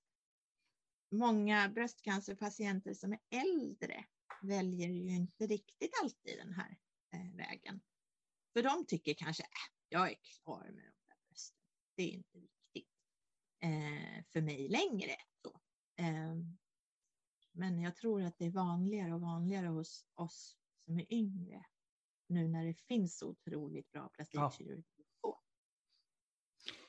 [1.11, 4.05] många bröstcancerpatienter som är äldre
[4.41, 6.77] väljer ju inte riktigt alltid den här
[7.35, 7.81] vägen.
[8.53, 9.49] För de tycker kanske, äh,
[9.89, 11.57] jag är klar med de där brösten.
[11.95, 12.91] Det är inte viktigt
[13.59, 15.15] eh, för mig längre.
[15.41, 15.61] Så.
[16.03, 16.35] Eh,
[17.51, 21.65] men jag tror att det är vanligare och vanligare hos oss som är yngre.
[22.27, 24.83] Nu när det finns så otroligt bra plastikkirurgi.
[25.21, 25.41] Ja.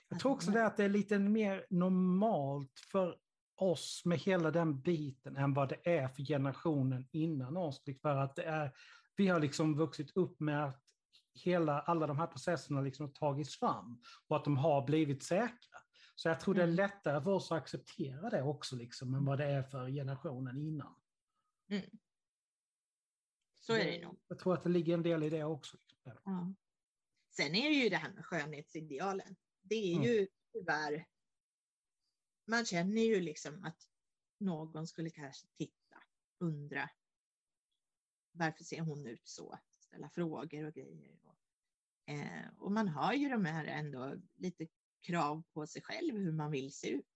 [0.08, 3.18] Jag tror också det att det är lite mer normalt för
[3.54, 7.82] oss med hela den biten än vad det är för generationen innan oss.
[8.02, 8.72] För att det är,
[9.16, 10.82] vi har liksom vuxit upp med att
[11.34, 15.78] hela, alla de här processerna liksom har tagits fram och att de har blivit säkra.
[16.14, 16.76] Så jag tror det är Mm.
[16.76, 20.94] lättare för oss att acceptera det också liksom, än vad det är för generationen innan.
[23.54, 24.20] Så är det nog.
[24.28, 25.76] Jag tror att det ligger en del i det också.
[26.24, 26.54] Ja.
[27.30, 29.36] Sen är det ju det här med skönhetsidealen.
[29.62, 30.02] Det är Mm.
[30.08, 31.06] ju tyvärr,
[32.46, 33.76] man känner ju liksom att
[34.38, 36.02] någon skulle kanske titta,
[36.40, 36.90] undra,
[38.36, 39.58] varför ser hon ut så?
[39.80, 41.18] Ställa frågor och grejer.
[41.22, 41.38] Och,
[42.12, 44.66] eh, och man har ju de här ändå lite
[45.00, 47.06] krav på sig själv hur man vill se ut.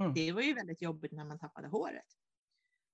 [0.00, 0.14] Mm.
[0.14, 2.06] Det var ju väldigt jobbigt när man tappade håret.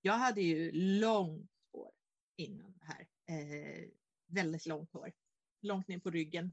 [0.00, 1.92] Jag hade ju långt hår
[2.36, 3.08] innan det här.
[3.26, 3.88] Eh,
[4.26, 5.12] väldigt långt hår.
[5.60, 6.52] Långt ner på ryggen.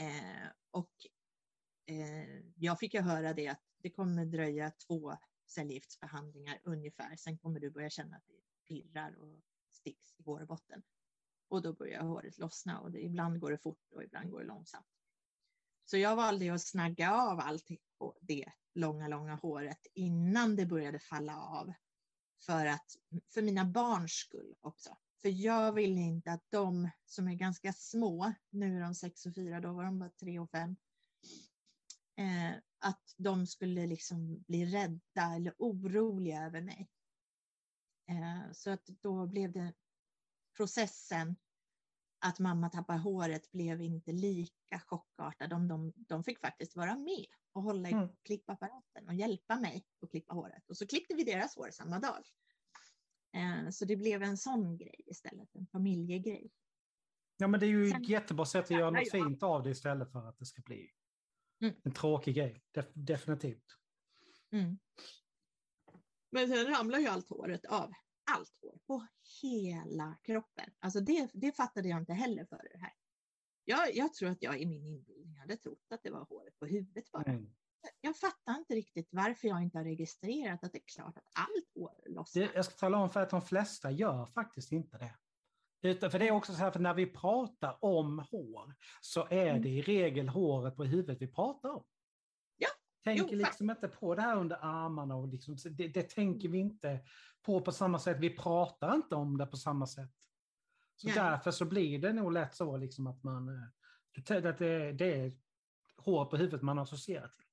[0.00, 0.92] Eh, och
[1.86, 5.16] eh, jag fick ju höra det att det kommer dröja två
[5.46, 7.16] cellgiftsbehandlingar ungefär.
[7.16, 9.42] Sen kommer du börja känna att det pirrar och
[9.86, 10.82] sticks i hårbotten.
[11.48, 14.46] Och då börjar håret lossna och det, ibland går det fort och ibland går det
[14.46, 14.86] långsamt.
[15.84, 17.68] Så jag valde att snagga av allt
[18.20, 21.72] det långa, långa håret innan det började falla av.
[22.46, 22.96] För, att,
[23.34, 24.96] för mina barns skull också.
[25.22, 29.34] För jag ville inte att de som är ganska små, nu är de sex och
[29.34, 30.76] fyra, då var de bara tre och fem,
[32.16, 36.90] eh, att de skulle liksom bli rädda eller oroliga över mig.
[38.08, 39.74] Eh, så att då blev det
[40.56, 41.36] processen
[42.18, 45.50] att mamma tappar håret blev inte lika chockartad.
[45.50, 48.08] De, de, de fick faktiskt vara med och hålla i Mm.
[48.22, 50.68] klippapparaten och hjälpa mig att klippa håret.
[50.68, 52.24] Och så klippte vi deras hår samma dag.
[53.32, 56.50] Eh, så det blev en sån grej istället, en familjegrej.
[57.36, 59.24] Ja, men det är ju Sen- ett jättebra sätt att göra Ja, något ja.
[59.24, 60.90] fint av det istället för att det ska bli
[61.60, 61.74] Mm.
[61.84, 62.62] en tråkig grej.
[62.74, 63.64] Def- definitivt.
[64.52, 64.78] Mm.
[66.36, 67.92] Men sen ramlar ju allt håret av.
[68.30, 69.06] Allt hår på
[69.42, 70.70] hela kroppen.
[70.78, 72.92] Alltså det, det fattade jag inte heller före det här.
[73.64, 76.66] Jag, jag tror att jag i min inbildning hade trott att det var håret på
[76.66, 77.22] huvudet bara.
[77.22, 77.54] Mm.
[78.00, 81.70] Jag fattar inte riktigt varför jag inte har registrerat att det är klart att allt
[81.74, 82.42] hår lossnar.
[82.42, 85.14] Det, jag ska tala om för att de flesta gör faktiskt inte det.
[85.82, 89.50] Utan, för det är också så här, för när vi pratar om hår så är
[89.50, 89.62] Mm.
[89.62, 91.84] det i regel håret på huvudet vi pratar om.
[93.06, 96.58] Tänker jo, liksom inte på det här under armarna och liksom, det, det tänker vi
[96.58, 97.00] inte
[97.42, 98.16] på på samma sätt.
[98.20, 100.12] Vi pratar inte om det på samma sätt.
[100.96, 101.16] Så Nej.
[101.16, 105.32] därför så blir det nog lätt så liksom att man, eh, att det, det är
[105.96, 107.44] hår på huvudet man associerar till.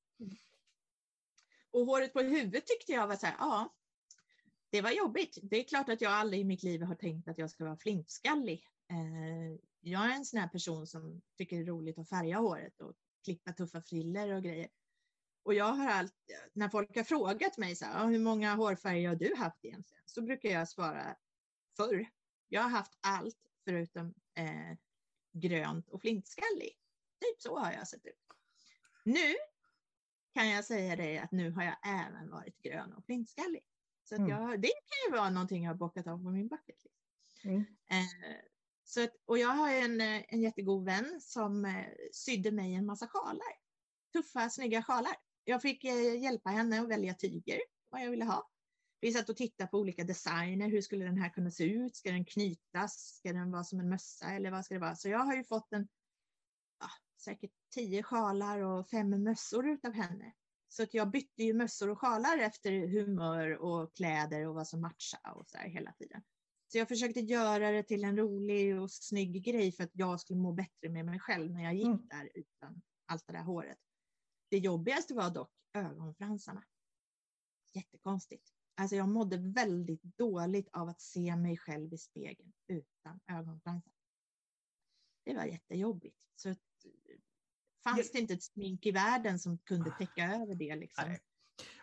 [1.72, 3.76] Och håret på huvudet tyckte jag var så här, ja,
[4.70, 5.38] det var jobbigt.
[5.44, 7.78] Det är klart att jag aldrig i mitt liv har tänkt att jag ska vara
[7.78, 8.68] flintskallig.
[8.90, 12.82] Eh, jag är en sån här person som tycker det är roligt att färga håret
[12.82, 12.94] och
[13.26, 14.68] klippa tuffa friller och grejer.
[15.44, 16.14] Och jag har allt,
[16.54, 20.04] när folk har frågat mig så här, "Ja, hur många hårfärger har du haft egentligen?
[20.06, 21.16] Så brukar jag svara
[21.78, 22.06] förr.
[22.48, 24.78] Jag har haft allt förutom eh,
[25.34, 26.78] grönt och flintskallig.
[27.22, 28.20] Typ så har jag sett ut.
[29.06, 29.34] Nu
[30.34, 31.76] kan jag säga det att nu har jag
[32.08, 33.64] även varit grön och flintskallig.
[34.04, 34.32] Så att Mm.
[34.32, 36.98] jag, det kan ju vara någonting jag har bockat av på min bucket list.
[37.44, 37.60] Mm.
[37.90, 38.40] Eh,
[38.84, 42.86] så att, och jag har en, eh, en jättegod vän som eh, sydde mig en
[42.86, 43.54] massa sjalar.
[44.14, 45.16] Tuffa, snygga sjalar.
[45.44, 48.50] Jag fick eh, hjälpa henne att välja tyger, vad jag ville ha.
[49.02, 50.70] Vi satt och tittade på olika designer.
[50.70, 51.96] Hur skulle den här kunna se ut?
[51.96, 53.16] Ska den knytas?
[53.18, 54.96] Ska den vara som en mössa eller vad ska det vara?
[54.96, 55.88] Så jag har ju fått en,
[56.80, 56.90] ja,
[57.24, 60.34] säkert tio sjalar och fem mössor utav henne.
[60.70, 64.82] Så att jag bytte ju mössor och sjalar efter humör och kläder och vad som
[64.82, 66.24] matchade och så här hela tiden.
[66.68, 70.40] Så jag försökte göra det till en rolig och snygg grej för att jag skulle
[70.40, 72.08] må bättre med mig själv när jag gick Mm.
[72.08, 73.78] där utan allt det där håret.
[74.54, 76.64] Det jobbigaste var dock ögonfransarna.
[77.74, 78.54] Jättekonstigt.
[78.76, 83.94] Alltså jag mådde väldigt dåligt av att se mig själv i spegeln utan ögonfransar.
[85.26, 86.18] Det var jättejobbigt.
[86.36, 86.60] Så att,
[87.84, 90.76] fanns det inte ett smink i världen som kunde täcka över det.
[90.76, 91.18] Liksom.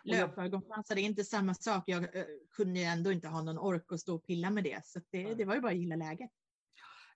[0.03, 1.83] Löpögonfransar är inte samma sak.
[1.87, 4.85] Jag eh, kunde ändå inte ha någon ork att stå och pilla med det.
[4.85, 6.31] Så det, det var ju bara att gilla läget.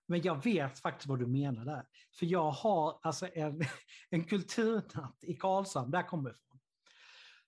[0.06, 1.86] Men jag vet faktiskt vad du menar där.
[2.18, 3.60] För jag har alltså en,
[4.10, 6.60] en kulturnatt i Karlshamn, där kommer jag ifrån.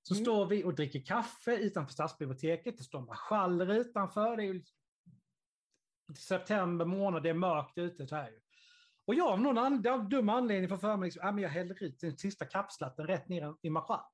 [0.02, 0.24] Så Mm.
[0.24, 2.78] står vi och dricker kaffe utanför stadsbiblioteket.
[2.78, 4.36] Det står marschaller utanför.
[4.36, 4.62] Det är ju
[6.18, 8.06] september månad, det är mörkt ute.
[8.06, 8.30] Så här.
[9.06, 11.82] Och jag av någon an, av dum anledning får för mig liksom, men jag häller
[11.82, 14.04] ut den sista kapslatten rätt ner i marschall.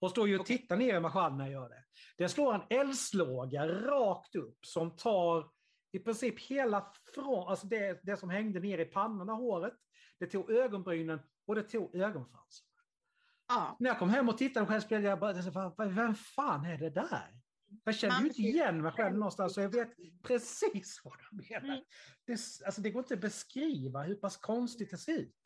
[0.00, 1.84] Och står ju och tittar ner i marschall när jag gör det.
[2.16, 5.50] Det slår en eldslåga rakt upp som tar
[5.92, 9.74] i princip hela från, alltså det, det som hängde ner i pannan av håret.
[10.18, 12.66] Det tog ögonbrynen och det tog ögonfransen.
[13.48, 16.14] Ja, När jag kom hem och tittade själv spelade jag bara, jag sa, "Vad- vem
[16.14, 17.40] fan är det där?
[17.84, 21.74] Jag känner ju inte igen mig själv någonstans så jag vet precis vad du menar.
[21.74, 21.84] Mm.
[22.24, 22.32] Det,
[22.66, 25.36] alltså, det går inte att beskriva hur pass konstigt det ser ut.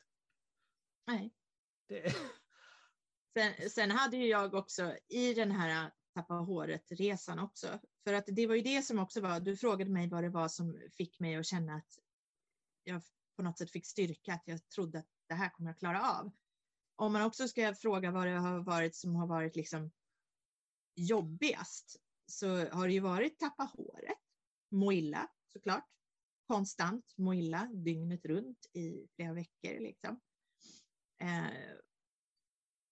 [1.07, 1.33] nej.
[1.87, 2.15] Det,
[3.37, 7.79] Sen, sen hade ju jag också i den här tappa håret-resan också.
[8.03, 10.47] För att det var ju det som också var, du frågade mig vad det var
[10.47, 11.99] som fick mig att känna att
[12.83, 13.01] jag
[13.35, 16.31] på något sätt fick styrka, att jag trodde att det här kommer jag klara av.
[16.95, 19.91] Om man också ska fråga vad det har varit som har varit liksom
[20.95, 24.17] jobbigast så har det ju varit tappa håret,
[24.71, 25.89] må illa såklart,
[26.47, 30.21] konstant må illa dygnet runt i flera veckor liksom.
[31.21, 31.77] Eh,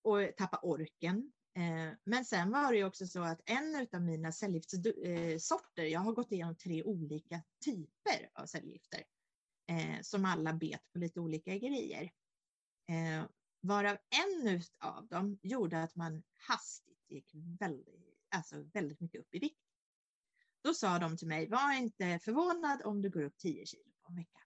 [0.01, 1.31] och tappa orken.
[1.55, 5.99] Eh, men sen var det ju också så att en av mina cellgiftssorter, eh, jag
[5.99, 9.03] har gått igenom tre olika typer av cellgifter
[9.67, 12.11] eh, som alla bet på lite olika grejer.
[13.61, 19.39] Varav en av dem gjorde att man hastigt gick väldigt, alltså väldigt mycket upp i
[19.39, 19.61] vikt.
[20.63, 24.09] Då sa de till mig, var inte förvånad om du går upp 10 kilo på
[24.09, 24.39] en vecka.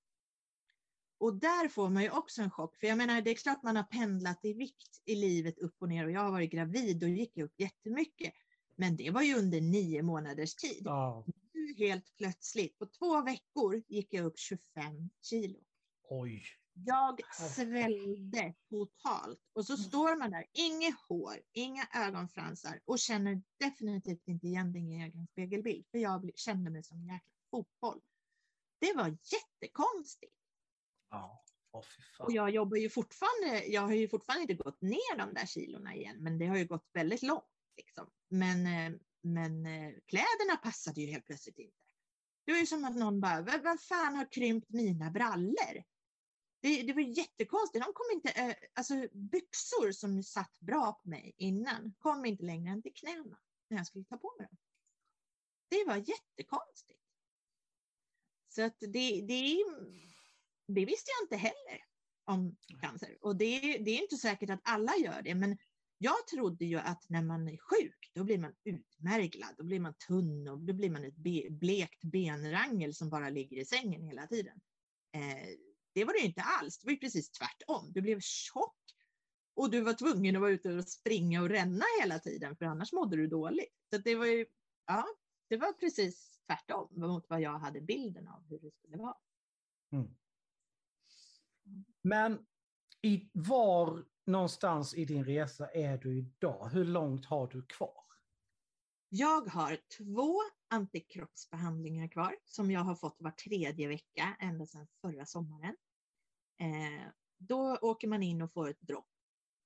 [1.17, 3.75] Och där får man ju också en chock, för jag menar det är klart man
[3.75, 7.09] har pendlat i vikt i livet upp och ner och jag har varit gravid och
[7.09, 8.33] gick upp jättemycket.
[8.75, 10.81] Men det var ju under nio månaders tid.
[10.85, 15.59] ja, Nu helt plötsligt, på två veckor gick jag upp 25 kilo.
[16.09, 16.43] oj.
[16.77, 24.27] Jag svällde totalt och så står man där, inget hår, inga ögonfransar och känner definitivt
[24.27, 28.01] inte igen din egen spegelbild för jag kände mig som en jäkla fotboll.
[28.79, 30.33] Det var jättekonstigt.
[31.09, 32.25] Ja, åh fy fan.
[32.27, 35.95] Och jag jobbar ju fortfarande, jag har ju fortfarande inte gått ner de där kilorna
[35.95, 37.43] igen, men det har ju gått väldigt långt.
[37.77, 38.11] Liksom.
[38.29, 41.77] Men, eh, men eh, kläderna passade ju helt plötsligt inte.
[42.45, 45.83] Det var ju som att någon bara, "Vad- fan har krympt mina brallor?
[46.61, 47.85] Det, det var jättekonstigt.
[47.85, 52.71] De kom inte, eh, alltså byxor som satt bra på mig innan kom inte längre
[52.71, 53.39] än till knäna
[53.69, 54.57] när jag skulle ta på mig dem.
[55.69, 57.01] Det var jättekonstigt.
[58.49, 59.63] Så att det, det,
[60.67, 61.81] det visste jag inte heller
[62.25, 63.17] om cancer.
[63.21, 65.57] Och det, det är inte säkert att alla gör det, men
[65.97, 69.93] jag trodde ju att när man är sjuk, då blir man utmärglad, då blir man
[70.07, 74.27] tunn och då blir man ett be, blekt benrangel som bara ligger i sängen hela
[74.27, 74.61] tiden.
[75.11, 75.47] Eh,
[75.93, 77.91] det var det ju inte alls, det var ju precis tvärtom.
[77.93, 78.77] Du blev tjock
[79.55, 82.93] och du var tvungen att vara ute och springa och ränna hela tiden, för annars
[82.93, 83.73] mådde du dåligt.
[83.89, 84.45] Så det var ju,
[84.85, 85.05] ja,
[85.47, 89.15] det var precis tvärtom mot vad jag hade bilden av hur det skulle vara.
[89.91, 90.15] Mm.
[92.01, 92.45] Men
[93.01, 96.69] i, var någonstans i din resa är du idag?
[96.69, 98.05] Hur långt har du kvar?
[99.09, 105.25] Jag har två antikroppsbehandlingar kvar som jag har fått var tredje vecka ända sedan förra
[105.25, 105.75] sommaren.
[106.59, 107.07] Eh,
[107.37, 109.09] då åker man in och får ett dropp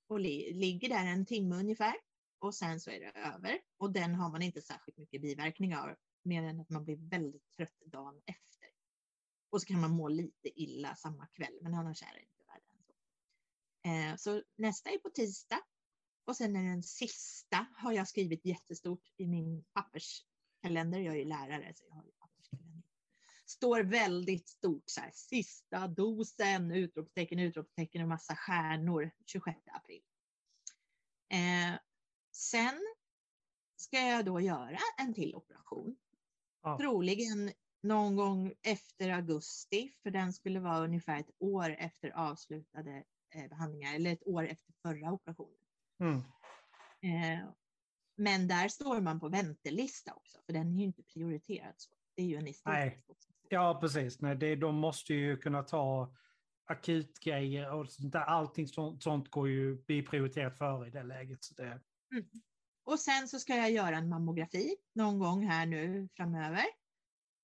[0.07, 1.93] och li ligger där en timme ungefär
[2.39, 5.95] och sen så är det över och den har man inte särskilt mycket biverkningar av
[6.23, 8.58] mer än att man blir väldigt trött dagen efter.
[9.49, 12.63] Och så kan man må lite illa samma kväll men annars är det inte värre
[12.71, 12.93] än så.
[13.89, 15.61] Eh, så nästa är på tisdag
[16.25, 20.99] och sen är den sista har jag skrivit jättestort i min papperskalender.
[20.99, 22.83] Jag är ju lärare så jag har ju papperskalender.
[23.45, 30.01] Står väldigt stort så här, sista dosen, utropstecken, utropstecken och massa stjärnor 26 april.
[31.29, 31.79] Eh,
[32.31, 32.79] sen
[33.75, 35.97] ska jag då göra en till operation.
[36.61, 36.77] Ja.
[36.77, 37.51] Troligen
[37.83, 43.03] någon gång efter augusti, för den skulle vara ungefär ett år efter avslutade
[43.35, 45.59] eh, behandlingar, eller ett år efter förra operationen.
[45.99, 46.17] Mm.
[47.01, 47.49] Eh,
[48.17, 51.91] men där står man på väntelista också, för den är ju inte prioriterad så.
[52.15, 53.03] Det är ju en Nej.
[53.07, 53.35] option.
[53.49, 54.21] Ja, precis.
[54.21, 56.15] Nej, det, de måste ju kunna ta
[56.65, 58.19] akutgrejer och sånt där.
[58.19, 61.43] Allting sånt, sånt går ju bli prioriterat före i det läget.
[61.43, 61.81] Så det,
[62.83, 66.65] Och sen så ska jag göra en mammografi någon gång här nu framöver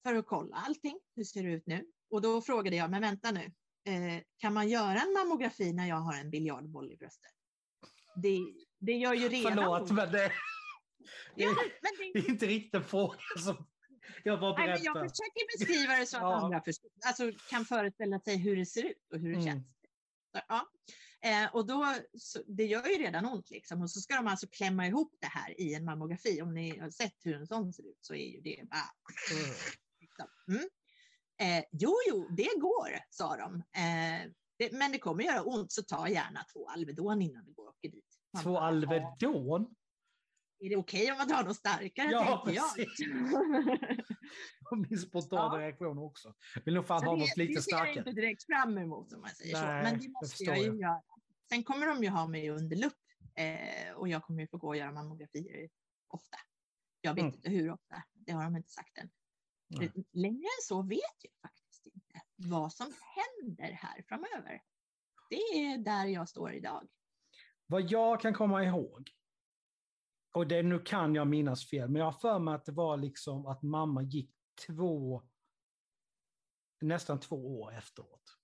[0.06, 1.00] för att kolla allting.
[1.16, 1.86] Hur ser det ut nu?
[2.10, 3.44] Och då frågade jag, men vänta nu,
[3.86, 7.32] eh, kan man göra en mammografi när jag har en biljardboll i bröstet?
[8.16, 8.40] Det,
[8.80, 10.32] det gör ju redan förlåt, men det,
[11.36, 11.48] Ja,
[11.82, 13.68] men, det, är inte riktigt en fråga som
[14.24, 15.10] jag bara nej, men jag berättar.
[15.10, 16.36] försöker beskriva det så att Ja.
[16.36, 19.46] andra förstår, alltså, kan föreställa sig hur det ser ut och hur det Mm.
[19.46, 19.66] känns.
[20.48, 20.68] Ja.
[21.22, 23.82] eh, och då, så, det gör ju redan ont liksom.
[23.82, 26.42] Och så ska de alltså klämma ihop det här i en mammografi.
[26.42, 28.92] Om ni har sett hur en sån ser ut så är ju det bara
[30.48, 30.62] Mm.
[31.42, 33.56] Eh, jo, jo, det går, sa de.
[33.56, 37.64] Eh, det, men det kommer göra ont, så ta gärna två Alvedon innan du går
[37.64, 38.06] och åker dit.
[38.34, 39.76] Man Två bara, "Ja, Alvedon?
[40.60, 42.76] Är det okej om man tar något starkare, Ja, jag.
[42.76, 43.00] precis.
[44.90, 45.62] Min spontana Ja.
[45.68, 46.34] reaktion också.
[46.66, 47.98] Vill nog fan Så ha det, något lite det ser jag starkare.
[48.00, 49.62] inte direkt fram emot om man säger så.
[49.66, 50.80] Nej, Men det måste förstår jag ju jag.
[50.80, 51.02] göra.
[51.50, 52.94] Sen kommer de ju ha mig under lupp
[53.36, 55.70] eh, och jag kommer ju få gå och göra mammografier
[56.08, 56.38] ofta.
[57.02, 57.34] Jag vet Mm.
[57.36, 59.10] inte hur ofta, det har de inte sagt än.
[59.68, 59.92] Nej.
[60.12, 64.62] Längre än så vet jag faktiskt inte vad som händer här framöver.
[65.30, 66.88] Det är där jag står idag.
[67.68, 69.12] Vad jag kan komma ihåg,
[70.34, 72.98] och det, nu kan jag minnas fel, men jag har för mig att det var
[72.98, 74.32] liksom att mamma gick
[74.68, 75.24] två,
[76.82, 78.38] nästan två år efteråt.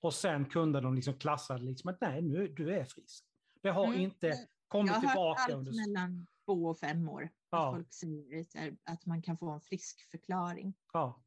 [0.00, 3.24] Och sen kunde de liksom klassa det liksom att nej, nu, du är frisk.
[3.62, 4.00] Det har Mm.
[4.00, 5.72] inte kommit Jag har hört tillbaka allt under...
[5.86, 7.30] mellan två och fem år.
[7.50, 7.68] Ja.
[7.68, 10.74] Att folk säger här, att man kan få en frisk förklaring.
[10.92, 11.24] Ja,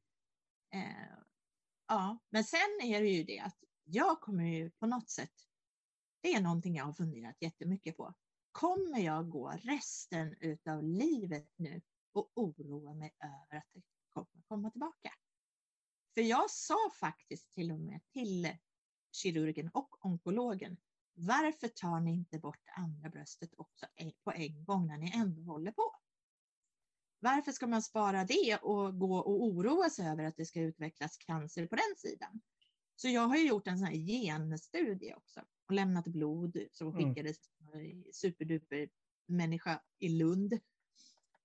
[0.74, 1.17] Eh,
[1.88, 5.34] ja, men sen är det ju det att jag kommer ju på något sätt,
[6.22, 8.13] det är någonting jag har funderat jättemycket på.
[8.51, 11.82] Kommer jag gå resten utav livet nu
[12.13, 15.13] och oroa mig över att det kommer komma tillbaka?
[16.13, 18.57] För jag sa faktiskt till och med till
[19.11, 20.78] kirurgen och onkologen,
[21.13, 23.86] varför tar ni inte bort andra bröstet också
[24.24, 26.01] på en gång när ni ändå håller på?
[27.24, 31.17] Varför ska man spara det och gå och oroa sig över att det ska utvecklas
[31.17, 32.41] cancer på den sidan?
[32.95, 36.99] Så jag har ju gjort en sån här genstudie också och lämnat blod som Mm.
[36.99, 37.38] skickades
[37.74, 38.89] en superduper
[39.28, 40.59] människa i Lund.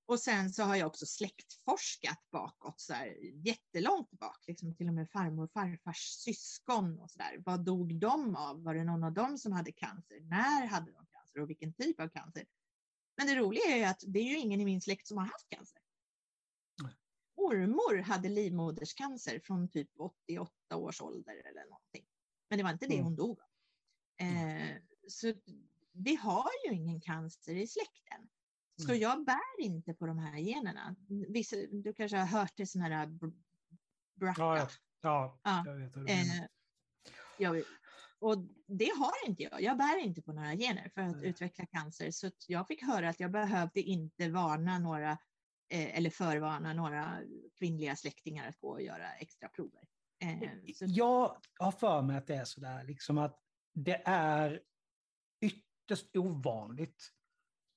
[0.09, 3.16] Och sen så har jag också släktforskat bakåt, så här,
[3.47, 7.43] jättelångt bak, liksom till och med farmor och farfars syskon och så där.
[7.45, 8.62] Vad dog de av?
[8.62, 10.20] Var det någon av dem som hade cancer?
[10.20, 12.45] När hade de cancer och vilken typ av cancer?
[13.17, 15.25] Men det roliga är ju att det är ju ingen i min släkt som har
[15.25, 15.81] haft cancer.
[17.37, 22.07] Mormor hade livmoderscancer från typ 88 års ålder eller någonting.
[22.49, 23.05] Men det var inte det Mm.
[23.05, 23.47] hon dog av.
[24.27, 24.77] Eh,
[25.09, 25.35] så
[25.93, 28.29] vi har ju ingen cancer i släkten.
[28.77, 28.99] Så Mm.
[29.01, 30.97] jag bär inte på de här generna.
[31.29, 33.43] Vissa, du kanske har hört det sådana här br-
[34.14, 34.35] BRCA.
[34.39, 34.69] ja, ja,
[35.01, 35.64] ja, Ja.
[35.67, 35.97] jag vet.
[35.97, 36.45] Eh,
[37.39, 37.62] jag,
[38.21, 38.37] och
[38.67, 39.62] det har inte jag.
[39.62, 41.27] Jag bär inte på några gener för att Nej.
[41.29, 42.11] utveckla cancer.
[42.11, 45.11] Så jag fick höra att jag behövde inte varna några
[45.71, 47.19] eh, eller förvarna några
[47.59, 49.83] kvinnliga släktingar att gå och göra extra prover.
[50.23, 53.39] Eh, så, Jag har för mig att det är sådär, liksom att
[53.75, 54.61] det är
[55.41, 57.12] ytterst ovanligt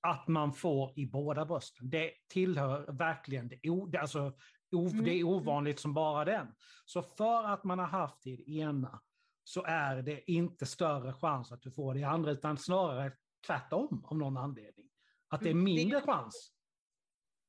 [0.02, 1.90] att man får i båda brösten.
[1.90, 4.34] Det tillhör verkligen det, o, alltså,
[4.72, 5.04] o, Mm.
[5.06, 6.48] det är ovanligt som bara den.
[6.86, 9.02] Så för att man har haft det i det ena
[9.50, 13.12] så är det inte större chans att du får det i andra, utan snarare
[13.47, 14.89] tvärtom av någon anledning.
[15.28, 16.52] Att det är Mm, mindre chans.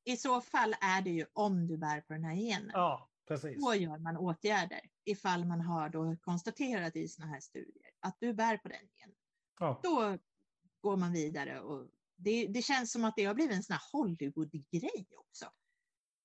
[0.03, 2.71] I så fall är det ju om du bär på den här genen.
[2.73, 3.65] Ja, precis.
[3.65, 8.33] Då gör man åtgärder ifall man har då konstaterat i såna här studier att du
[8.33, 9.15] bär på den genen.
[9.59, 9.79] Ja.
[9.83, 10.17] Då
[10.81, 13.83] går man vidare och det, det känns som att det har blivit en sån här
[13.91, 15.45] Hollywood-grej också.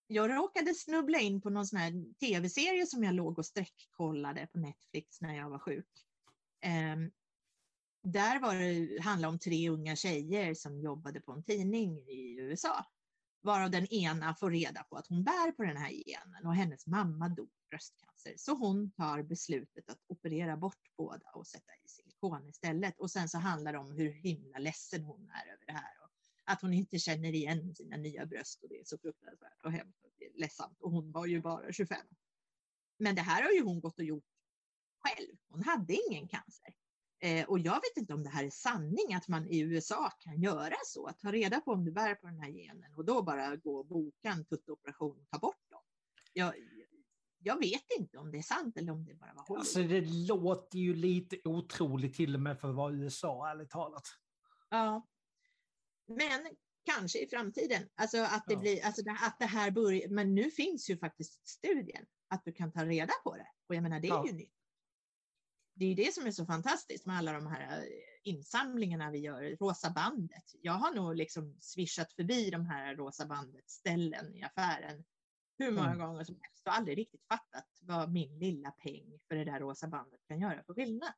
[0.06, 4.58] Jag råkade snubbla in på någon sån här tv-serie som jag låg och sträckkollade på
[4.58, 5.88] Netflix när jag var sjuk.
[6.94, 7.10] Um,
[8.02, 12.86] där var det handlade om tre unga tjejer som jobbade på en tidning i USA.
[13.42, 16.86] Varav den ena får reda på att hon bär på den här genen och hennes
[16.86, 18.34] mamma dog i bröstcancer.
[18.36, 23.00] Så hon tar beslutet att operera bort båda och sätta i silikon istället.
[23.00, 26.05] Och sen så handlar det om hur himla ledsen hon är över det här.
[26.46, 30.04] Att hon inte känner igen sina nya bröst och det är så fruktansvärt och hemskt
[30.04, 30.80] och det är ledsamt.
[30.80, 31.98] Och hon var ju bara 25.
[32.98, 34.24] Men det här har ju hon gått och gjort
[34.98, 35.36] själv.
[35.48, 36.74] Hon hade ingen cancer.
[37.18, 40.40] Eh, och jag vet inte om det här är sanning, att man i USA kan
[40.40, 43.22] göra så, att ta reda på om du bär på den här genen och då
[43.22, 45.80] bara gå och boka en tuttoperation och ta bort dem.
[46.32, 46.54] Jag,
[47.38, 49.58] jag vet inte om det är sant eller om det bara var Hollywood.
[49.58, 54.04] Alltså det låter ju lite otroligt till och med för att vara USA, ärligt talat.
[54.70, 55.06] Ja.
[56.06, 56.46] Men
[56.84, 57.88] kanske i framtiden.
[57.94, 58.60] Alltså att det Ja.
[58.60, 62.72] blir, alltså att det här börjar, men nu finns ju faktiskt studien att du kan
[62.72, 63.48] ta reda på det.
[63.68, 64.26] Och jag menar det är Ja.
[64.26, 64.52] ju nytt.
[65.74, 67.84] Det är det som är så fantastiskt med alla de här eh,
[68.22, 70.44] insamlingarna vi gör, Rosa bandet.
[70.60, 75.04] Jag har nog liksom swishat förbi de här Rosa bandet ställen i affären
[75.58, 75.98] hur många Mm.
[75.98, 79.88] gånger som helst och aldrig riktigt fattat vad min lilla peng för det där rosa
[79.88, 81.12] bandet kan göra för skillnad.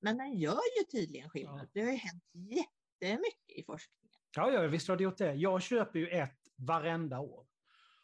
[0.00, 1.60] Men den gör ju tydligen skillnad.
[1.60, 1.68] Ja.
[1.72, 4.03] Det har ju hänt jättemycket i forskningen.
[4.36, 5.34] Ja, ja, visst har det gjort det.
[5.34, 7.46] Jag köper ju ett varenda år.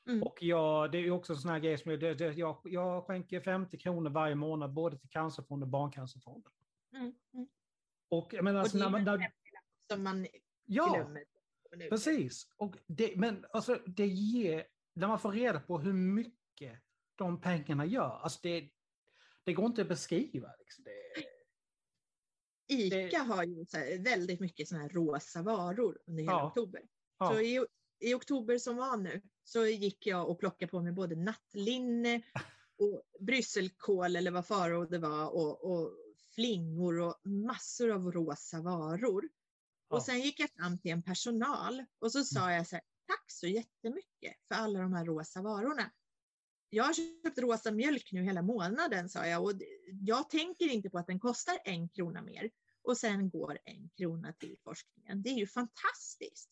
[0.08, 0.22] Mm.
[0.22, 2.60] Och jag, det är ju också en sån här grej som jag, det, det, jag,
[2.64, 6.52] jag skänker 50 kronor varje månad både till Cancerfonden och Barncancerfonden.
[6.96, 7.14] Mm.
[7.34, 7.48] Mm.
[8.08, 9.32] Och jag menar, Och alltså, det är när när,
[9.92, 10.26] som man
[10.66, 11.24] ja, glömmer.
[11.90, 12.48] precis.
[12.56, 16.80] Och det, men alltså, det ger, när man får reda på hur mycket
[17.16, 18.70] de pengarna gör, alltså det,
[19.44, 20.54] det går inte att beskriva.
[20.58, 20.84] Liksom.
[20.84, 21.24] Det,
[22.70, 23.64] ICA har ju
[23.98, 26.46] väldigt mycket såna här rosa varor under hela Ja.
[26.46, 26.82] oktober.
[27.18, 27.66] ja, Så i,
[28.00, 32.22] i oktober som var nu så gick jag och plockade på mig både nattlinne
[32.78, 35.92] och brysselkål eller vad farao det var och, och
[36.34, 39.28] flingor och massor av rosa varor.
[39.88, 39.96] Ja.
[39.96, 43.24] Och sen gick jag fram till en personal och så sa jag så här, tack
[43.30, 45.90] så jättemycket för alla de här rosa varorna.
[46.72, 49.52] Jag har köpt rosa mjölk nu hela månaden, sa jag, och
[50.00, 52.50] jag tänker inte på att den kostar en krona mer.
[52.82, 55.22] Och sen går en krona till forskningen.
[55.22, 56.50] Det är ju fantastiskt.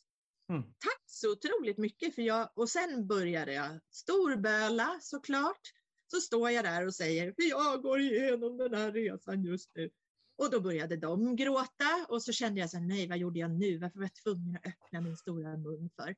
[0.49, 0.63] Mm.
[0.63, 2.15] Tack så otroligt mycket.
[2.15, 5.61] För jag, och sen började jag storböla såklart.
[6.07, 9.91] Så står jag där och säger, för jag går igenom den här resan just nu.
[10.37, 13.51] Och då började de gråta och så kände jag så här, nej vad gjorde jag
[13.51, 13.79] nu?
[13.79, 16.17] Varför var jag tvungen att öppna min stora mun för?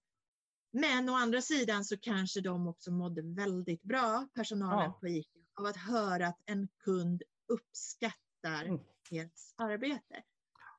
[0.73, 4.99] Men å andra sidan så kanske de också mådde väldigt bra, personalen Ja.
[5.01, 8.81] på ICA, av att höra att en kund uppskattar Mm.
[9.11, 10.23] deras arbete.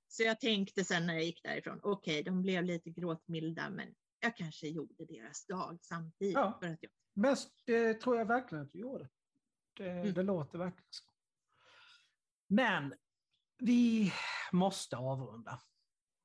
[0.07, 4.37] Så jag tänkte sen när jag gick därifrån, okej, de blev lite gråtmilda, men jag
[4.37, 6.33] kanske gjorde deras dag samtidigt.
[6.33, 6.57] Ja.
[6.61, 7.35] För att jag, Men
[7.65, 9.09] det tror jag verkligen att du gjorde.
[9.77, 10.13] Det, Mm.
[10.13, 11.03] det låter verkligen så.
[12.47, 12.93] Men
[13.59, 14.13] vi
[14.51, 15.59] måste avrunda.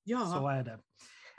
[0.04, 0.82] ja, Så är det.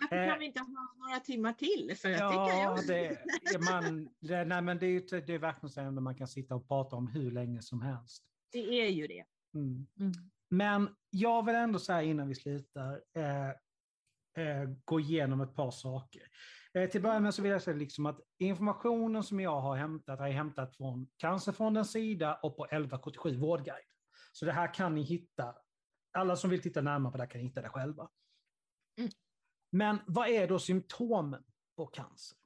[0.01, 1.97] varför eh, kan vi inte ha några timmar till?
[1.97, 5.69] För jag tycker Ja, jag, det, man, det, nej, men det är det är verkligen
[5.69, 8.23] så att man kan sitta och prata om hur länge som helst.
[8.51, 9.25] det är ju det.
[9.53, 9.87] Mm.
[9.99, 10.13] Mm.
[10.49, 13.49] Men jag vill ändå säga innan vi slutar eh,
[14.37, 16.21] eh, gå igenom ett par saker.
[16.73, 19.75] Eh, till att börja med så vill jag säga liksom att informationen som jag har
[19.75, 23.85] hämtat har jag hämtat från Cancerfondens sida och på 1177 Vårdguide.
[24.31, 25.55] Så det här kan ni hitta,
[26.11, 28.09] alla som vill titta närmare på det här kan hitta det själva.
[28.97, 29.11] Mm.
[29.71, 31.43] Men vad är då symptomen
[31.75, 32.37] på cancer?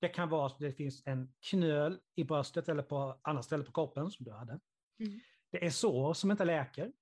[0.00, 3.72] Det kan vara att det finns en knöl i bröstet eller på andra ställen på
[3.72, 4.60] kroppen som du hade.
[5.00, 5.20] Mm.
[5.52, 6.92] Det är sår som inte läker,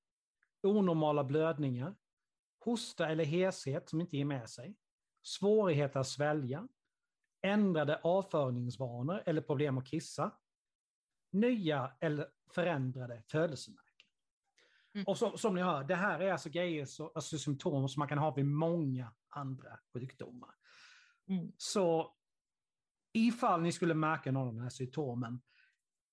[0.63, 1.95] onormala blödningar,
[2.65, 4.77] hosta eller heshet som inte ger med sig,
[5.23, 6.69] svårigheter att svälja,
[7.43, 10.33] ändrade avföringsvanor eller problem att kissa,
[11.33, 14.07] nya eller förändrade födelsemärken.
[14.95, 15.05] Mm.
[15.07, 18.09] Och så, som ni hör, det här är alltså grejer, så, alltså symptom som man
[18.09, 20.55] kan ha vid många andra sjukdomar.
[21.29, 21.53] Mm.
[21.57, 22.15] Så
[23.13, 25.41] ifall ni skulle märka någon av de här symptomen,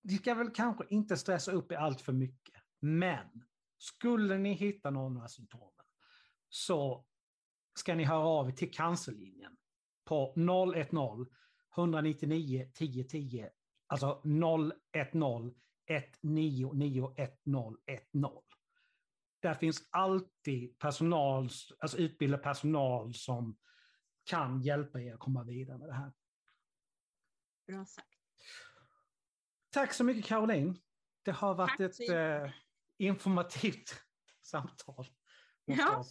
[0.08, 2.56] ni ska väl kanske inte stressa upp er allt för mycket.
[2.80, 3.44] Men
[3.78, 5.86] skulle ni hitta någon av symptomen
[6.50, 7.06] så
[7.80, 9.58] ska ni höra av er till cancerlinjen
[10.06, 13.50] på 010-199 1010.
[13.88, 18.42] Alltså 010 199 1010.
[19.40, 21.50] Där finns alltid personal,
[21.80, 23.58] alltså utbildad personal som
[24.24, 26.14] kan hjälpa er att komma vidare med det här.
[27.68, 28.17] Bra sagt.
[29.78, 30.78] Tack så mycket Caroline.
[31.26, 32.52] Det har varit Tack ett eh,
[32.98, 33.96] informativt
[34.42, 35.06] samtal.
[35.66, 36.04] Ja.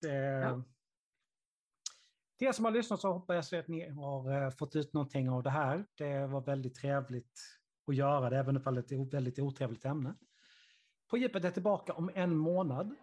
[0.00, 0.62] Det, Ja.
[2.38, 5.30] Till er som har lyssnat så hoppas jag att ni har eh, fått ut någonting
[5.30, 5.86] av det här.
[5.94, 7.40] Det var väldigt trevligt
[7.86, 10.14] att göra det, även om det är ett väldigt otrevligt ämne.
[11.10, 12.94] På djupet är tillbaka om en månad.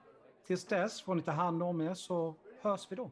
[0.47, 3.11] Tills dess får ni ta hand om er så hörs vi då.